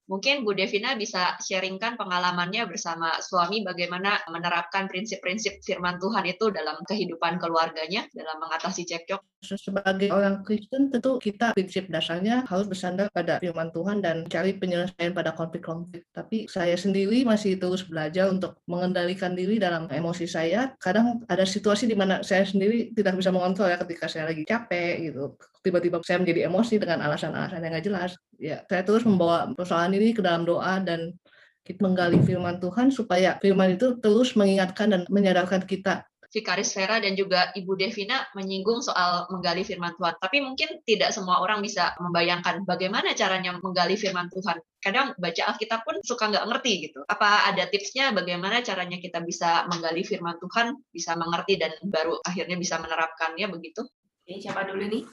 Mungkin 0.04 0.44
Bu 0.44 0.52
Devina 0.52 0.92
bisa 1.00 1.32
sharingkan 1.40 1.96
pengalamannya 1.96 2.68
bersama 2.68 3.16
suami 3.24 3.64
bagaimana 3.64 4.20
menerapkan 4.28 4.84
prinsip-prinsip 4.84 5.64
firman 5.64 5.96
Tuhan 5.96 6.28
itu 6.28 6.52
dalam 6.52 6.76
kehidupan 6.84 7.40
keluarganya, 7.40 8.04
dalam 8.12 8.36
mengatasi 8.36 8.84
cekcok. 8.84 9.24
Sebagai 9.40 10.12
orang 10.12 10.44
Kristen 10.44 10.92
tentu 10.92 11.16
kita 11.16 11.56
prinsip 11.56 11.88
dasarnya 11.88 12.44
harus 12.44 12.68
bersandar 12.68 13.08
pada 13.16 13.40
firman 13.40 13.72
Tuhan 13.72 14.04
dan 14.04 14.28
cari 14.28 14.52
penyelesaian 14.52 15.16
pada 15.16 15.32
konflik-konflik. 15.32 16.04
Tapi 16.12 16.52
saya 16.52 16.76
sendiri 16.76 17.24
masih 17.24 17.56
terus 17.56 17.88
belajar 17.88 18.28
untuk 18.28 18.60
mengendalikan 18.68 19.32
diri 19.32 19.56
dalam 19.56 19.88
emosi 19.88 20.28
saya. 20.28 20.76
Kadang 20.84 21.24
ada 21.32 21.48
situasi 21.48 21.88
di 21.88 21.96
mana 21.96 22.20
saya 22.20 22.44
sendiri 22.44 22.92
tidak 22.92 23.16
bisa 23.16 23.32
mengontrol 23.32 23.72
ya 23.72 23.80
ketika 23.80 24.04
saya 24.04 24.28
lagi 24.28 24.44
capek 24.44 25.08
gitu 25.08 25.32
tiba-tiba 25.64 26.04
saya 26.04 26.20
menjadi 26.20 26.46
emosi 26.52 26.76
dengan 26.76 27.00
alasan-alasan 27.08 27.64
yang 27.64 27.72
nggak 27.72 27.86
jelas. 27.88 28.10
Ya, 28.36 28.60
saya 28.68 28.84
terus 28.84 29.08
membawa 29.08 29.48
persoalan 29.56 29.96
ini 29.96 30.12
ke 30.12 30.20
dalam 30.20 30.44
doa 30.44 30.78
dan 30.84 31.16
kita 31.64 31.80
menggali 31.80 32.20
firman 32.20 32.60
Tuhan 32.60 32.92
supaya 32.92 33.40
firman 33.40 33.80
itu 33.80 33.96
terus 34.04 34.36
mengingatkan 34.36 34.92
dan 34.92 35.08
menyadarkan 35.08 35.64
kita 35.64 36.04
Vikaris 36.34 36.74
Vera 36.74 36.98
dan 36.98 37.14
juga 37.14 37.54
Ibu 37.54 37.78
Devina 37.78 38.26
menyinggung 38.34 38.82
soal 38.82 39.30
menggali 39.30 39.62
firman 39.62 39.94
Tuhan. 39.94 40.18
Tapi 40.18 40.42
mungkin 40.42 40.82
tidak 40.82 41.14
semua 41.14 41.38
orang 41.38 41.62
bisa 41.62 41.94
membayangkan 42.02 42.66
bagaimana 42.66 43.14
caranya 43.14 43.54
menggali 43.54 43.94
firman 43.94 44.26
Tuhan. 44.34 44.58
Kadang 44.82 45.14
baca 45.14 45.42
Alkitab 45.54 45.86
pun 45.86 46.02
suka 46.02 46.34
nggak 46.34 46.42
ngerti 46.50 46.90
gitu. 46.90 47.06
Apa 47.06 47.46
ada 47.54 47.70
tipsnya 47.70 48.10
bagaimana 48.10 48.66
caranya 48.66 48.98
kita 48.98 49.22
bisa 49.22 49.70
menggali 49.70 50.02
firman 50.02 50.34
Tuhan, 50.42 50.74
bisa 50.90 51.14
mengerti 51.14 51.54
dan 51.54 51.70
baru 51.86 52.18
akhirnya 52.26 52.58
bisa 52.58 52.82
menerapkannya 52.82 53.46
begitu? 53.54 53.86
Oke, 54.26 54.42
siapa 54.42 54.66
dulu 54.66 54.90
nih? 54.90 55.06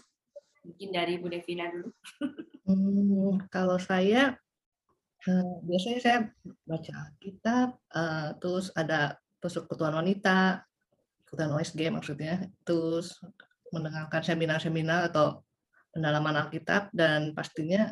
Mungkin 0.61 0.89
dari 0.93 1.17
Bu 1.17 1.27
Devina 1.27 1.69
dulu. 1.69 1.89
hmm, 2.69 3.49
kalau 3.49 3.77
saya 3.81 4.37
uh, 5.27 5.53
biasanya 5.65 5.99
saya 5.99 6.19
baca 6.65 6.95
kitab, 7.17 7.77
uh, 7.93 8.37
terus 8.37 8.69
ada 8.77 9.17
persekutuan 9.41 9.97
wanita, 9.97 10.61
ikutan 11.25 11.49
OSG 11.53 11.89
maksudnya, 11.89 12.45
terus 12.61 13.17
mendengarkan 13.73 14.21
seminar-seminar 14.21 15.09
atau 15.09 15.41
pendalaman 15.91 16.45
Alkitab 16.45 16.91
dan 16.93 17.33
pastinya 17.33 17.91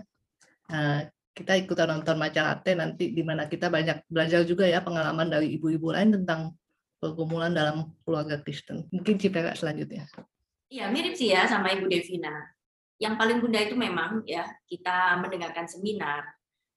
uh, 0.71 1.01
kita 1.33 1.55
ikutan 1.55 1.87
nonton 1.87 2.19
Majalate 2.19 2.75
nanti 2.75 3.15
di 3.15 3.23
mana 3.23 3.47
kita 3.47 3.71
banyak 3.71 4.03
belajar 4.11 4.43
juga 4.43 4.67
ya 4.67 4.83
pengalaman 4.83 5.31
dari 5.31 5.55
ibu-ibu 5.55 5.95
lain 5.95 6.19
tentang 6.21 6.51
pergumulan 6.99 7.55
dalam 7.55 7.95
keluarga 8.03 8.43
Kristen. 8.43 8.83
Mungkin 8.91 9.15
Cipera 9.15 9.55
selanjutnya. 9.55 10.03
Iya, 10.67 10.91
mirip 10.91 11.15
sih 11.15 11.31
ya 11.31 11.47
sama 11.47 11.71
Ibu 11.71 11.87
Devina. 11.87 12.58
Yang 12.99 13.15
paling 13.15 13.37
bunda 13.39 13.59
itu 13.63 13.75
memang 13.79 14.27
ya 14.27 14.43
kita 14.67 15.15
mendengarkan 15.23 15.65
seminar, 15.71 16.27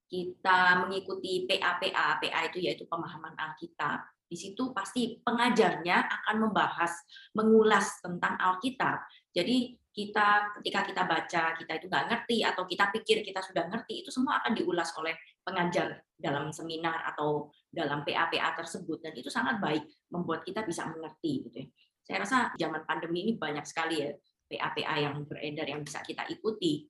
kita 0.07 0.87
mengikuti 0.87 1.51
PA-PA, 1.51 2.23
PA 2.23 2.41
itu 2.47 2.63
yaitu 2.63 2.87
pemahaman 2.87 3.35
Alkitab. 3.35 4.07
Di 4.31 4.39
situ 4.39 4.73
pasti 4.73 5.21
pengajarnya 5.21 6.09
akan 6.09 6.49
membahas, 6.49 6.95
mengulas 7.35 8.01
tentang 8.01 8.39
Alkitab. 8.39 9.03
Jadi 9.35 9.77
kita 9.93 10.57
ketika 10.57 10.89
kita 10.89 11.03
baca 11.05 11.43
kita 11.53 11.73
itu 11.77 11.85
nggak 11.85 12.07
ngerti 12.09 12.41
atau 12.41 12.65
kita 12.65 12.89
pikir 12.97 13.21
kita 13.21 13.45
sudah 13.45 13.69
ngerti 13.69 14.01
itu 14.01 14.09
semua 14.09 14.41
akan 14.41 14.57
diulas 14.57 14.89
oleh 14.97 15.13
pengajar 15.45 16.01
dalam 16.17 16.49
seminar 16.49 17.05
atau 17.13 17.53
dalam 17.69 18.01
PA-PA 18.01 18.57
tersebut 18.57 19.05
dan 19.05 19.13
itu 19.13 19.29
sangat 19.29 19.61
baik 19.61 19.85
membuat 20.09 20.49
kita 20.49 20.65
bisa 20.65 20.89
mengerti 20.89 21.45
gitu 21.45 21.57
ya. 21.61 21.69
Saya 22.03 22.17
rasa 22.25 22.39
zaman 22.57 22.89
pandemi 22.89 23.29
ini 23.29 23.33
banyak 23.37 23.69
sekali 23.69 24.01
ya 24.01 24.11
PA-PA 24.53 24.95
yang 25.01 25.25
beredar 25.25 25.65
yang 25.65 25.81
bisa 25.81 26.05
kita 26.05 26.29
ikuti. 26.29 26.85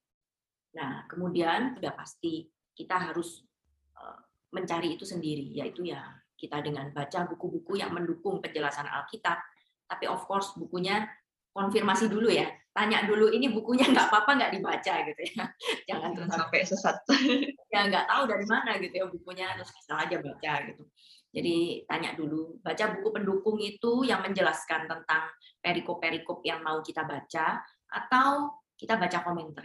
Nah, 0.75 1.07
kemudian 1.07 1.79
sudah 1.79 1.95
pasti 1.95 2.51
kita 2.75 2.99
harus 2.99 3.47
eh, 3.95 4.19
mencari 4.51 4.99
itu 4.99 5.07
sendiri 5.07 5.55
yaitu 5.55 5.87
ya 5.87 6.03
kita 6.35 6.59
dengan 6.59 6.91
baca 6.91 7.31
buku-buku 7.31 7.79
yang 7.79 7.95
mendukung 7.95 8.43
penjelasan 8.43 8.91
Alkitab. 8.91 9.39
Tapi 9.87 10.05
of 10.11 10.27
course 10.27 10.59
bukunya 10.59 11.07
konfirmasi 11.55 12.11
dulu 12.11 12.27
ya. 12.27 12.51
Tanya 12.73 13.05
dulu 13.05 13.29
ini 13.31 13.53
bukunya 13.53 13.87
nggak 13.87 14.09
apa-apa 14.11 14.31
nggak 14.43 14.53
dibaca? 14.59 14.95
gitu 15.07 15.23
ya. 15.23 15.45
Jangan 15.93 16.11
terus 16.19 16.31
sampai 16.35 16.61
sesat. 16.67 16.97
Ya 17.73 17.89
nggak 17.89 18.05
tahu 18.05 18.29
dari 18.29 18.45
mana 18.45 18.77
gitu 18.77 18.93
ya 19.01 19.07
bukunya 19.09 19.49
terus 19.57 19.73
aja 19.89 20.17
baca 20.21 20.53
gitu 20.69 20.85
jadi 21.33 21.89
tanya 21.89 22.13
dulu. 22.13 22.61
Baca 22.61 22.93
buku 22.93 23.09
pendukung 23.09 23.57
itu 23.59 24.05
yang 24.05 24.21
menjelaskan 24.21 24.85
tentang 24.85 25.33
perikop-perikop 25.65 26.45
yang 26.45 26.61
mau 26.61 26.85
kita 26.85 27.09
baca 27.09 27.65
atau 27.89 28.61
kita 28.77 29.01
baca 29.01 29.25
komentar 29.25 29.65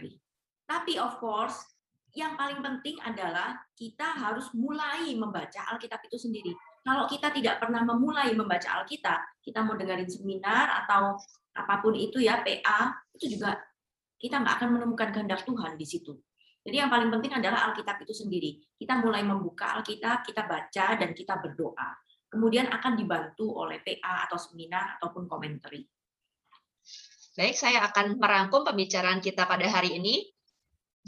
tapi 0.68 1.00
of 1.00 1.16
course 1.16 1.56
yang 2.12 2.36
paling 2.36 2.60
penting 2.60 3.00
adalah 3.00 3.56
kita 3.72 4.04
harus 4.04 4.52
mulai 4.52 5.16
membaca 5.16 5.64
Alkitab 5.72 6.04
itu 6.04 6.20
sendiri. 6.20 6.52
Kalau 6.84 7.08
kita 7.08 7.32
tidak 7.32 7.60
pernah 7.60 7.84
memulai 7.84 8.32
membaca 8.36 8.80
Alkitab, 8.80 9.40
kita 9.40 9.64
mau 9.64 9.76
dengerin 9.76 10.08
seminar 10.08 10.84
atau 10.84 11.16
apa 11.56 11.74
pun 11.80 11.96
itu 11.96 12.20
ya 12.20 12.40
PA, 12.44 12.96
itu 13.16 13.36
juga 13.38 13.56
kita 14.20 14.40
nggak 14.40 14.54
akan 14.60 14.68
menemukan 14.76 15.08
kehendak 15.12 15.44
Tuhan 15.44 15.76
di 15.76 15.86
situ. 15.88 16.16
Jadi 16.68 16.84
yang 16.84 16.92
paling 16.92 17.08
penting 17.08 17.32
adalah 17.32 17.72
Alkitab 17.72 17.96
itu 18.04 18.12
sendiri. 18.12 18.60
Kita 18.76 19.00
mulai 19.00 19.24
membuka 19.24 19.80
Alkitab, 19.80 20.20
kita 20.20 20.44
baca 20.44 21.00
dan 21.00 21.16
kita 21.16 21.40
berdoa. 21.40 21.96
Kemudian 22.28 22.68
akan 22.68 22.92
dibantu 22.92 23.56
oleh 23.56 23.80
PA 23.80 24.28
atau 24.28 24.36
seminar 24.36 25.00
ataupun 25.00 25.24
komentari. 25.24 25.80
Baik, 27.40 27.56
saya 27.56 27.88
akan 27.88 28.20
merangkum 28.20 28.68
pembicaraan 28.68 29.24
kita 29.24 29.48
pada 29.48 29.64
hari 29.64 29.96
ini. 29.96 30.28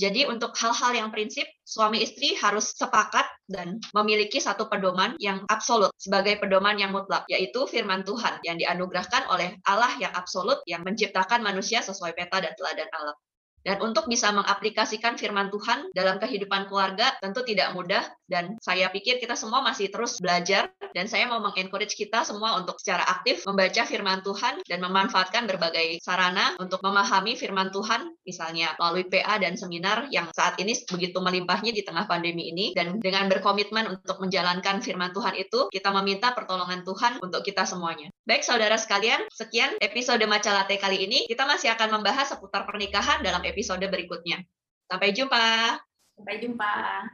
Jadi 0.01 0.25
untuk 0.25 0.57
hal-hal 0.57 0.97
yang 0.97 1.13
prinsip, 1.13 1.45
suami 1.61 2.01
istri 2.01 2.33
harus 2.41 2.73
sepakat 2.73 3.29
dan 3.45 3.77
memiliki 3.93 4.41
satu 4.41 4.65
pedoman 4.65 5.13
yang 5.21 5.45
absolut 5.53 5.93
sebagai 6.01 6.41
pedoman 6.41 6.81
yang 6.81 6.89
mutlak, 6.89 7.29
yaitu 7.29 7.69
firman 7.69 8.01
Tuhan 8.01 8.41
yang 8.49 8.57
dianugerahkan 8.57 9.29
oleh 9.29 9.61
Allah 9.69 9.93
yang 10.01 10.17
absolut 10.17 10.65
yang 10.65 10.81
menciptakan 10.89 11.45
manusia 11.45 11.85
sesuai 11.85 12.17
peta 12.17 12.41
dan 12.41 12.57
teladan 12.57 12.89
Allah. 12.97 13.13
Dan 13.61 13.77
untuk 13.85 14.09
bisa 14.09 14.33
mengaplikasikan 14.33 15.21
firman 15.21 15.53
Tuhan 15.53 15.93
dalam 15.93 16.17
kehidupan 16.17 16.67
keluarga 16.73 17.13
tentu 17.21 17.45
tidak 17.45 17.77
mudah 17.77 18.01
dan 18.31 18.57
saya 18.63 18.87
pikir 18.89 19.19
kita 19.19 19.35
semua 19.35 19.61
masih 19.61 19.91
terus 19.91 20.23
belajar 20.23 20.71
dan 20.95 21.11
saya 21.11 21.27
mau 21.27 21.43
mengencourage 21.43 21.99
kita 21.99 22.23
semua 22.23 22.57
untuk 22.63 22.79
secara 22.79 23.03
aktif 23.03 23.43
membaca 23.43 23.83
firman 23.83 24.23
Tuhan 24.23 24.63
dan 24.65 24.79
memanfaatkan 24.79 25.51
berbagai 25.51 25.99
sarana 25.99 26.55
untuk 26.63 26.79
memahami 26.81 27.35
firman 27.35 27.75
Tuhan 27.75 28.15
misalnya 28.23 28.79
melalui 28.79 29.11
PA 29.11 29.43
dan 29.43 29.59
seminar 29.59 30.07
yang 30.15 30.31
saat 30.31 30.57
ini 30.63 30.79
begitu 30.87 31.19
melimpahnya 31.19 31.75
di 31.75 31.83
tengah 31.83 32.07
pandemi 32.07 32.55
ini 32.55 32.71
dan 32.73 33.03
dengan 33.03 33.27
berkomitmen 33.27 33.91
untuk 33.91 34.23
menjalankan 34.23 34.79
firman 34.79 35.11
Tuhan 35.11 35.35
itu 35.35 35.67
kita 35.75 35.91
meminta 35.91 36.31
pertolongan 36.31 36.87
Tuhan 36.87 37.19
untuk 37.19 37.43
kita 37.43 37.67
semuanya. 37.67 38.15
Baik 38.31 38.47
saudara 38.47 38.79
sekalian, 38.79 39.27
sekian 39.35 39.75
episode 39.83 40.23
Macalate 40.31 40.79
kali 40.79 41.03
ini. 41.03 41.27
Kita 41.27 41.51
masih 41.51 41.75
akan 41.75 41.99
membahas 41.99 42.31
seputar 42.31 42.63
pernikahan 42.63 43.27
dalam 43.27 43.43
episode 43.51 43.83
berikutnya. 43.91 44.41
Sampai 44.87 45.11
jumpa. 45.11 45.79
Sampai 46.15 46.35
jumpa. 46.39 47.11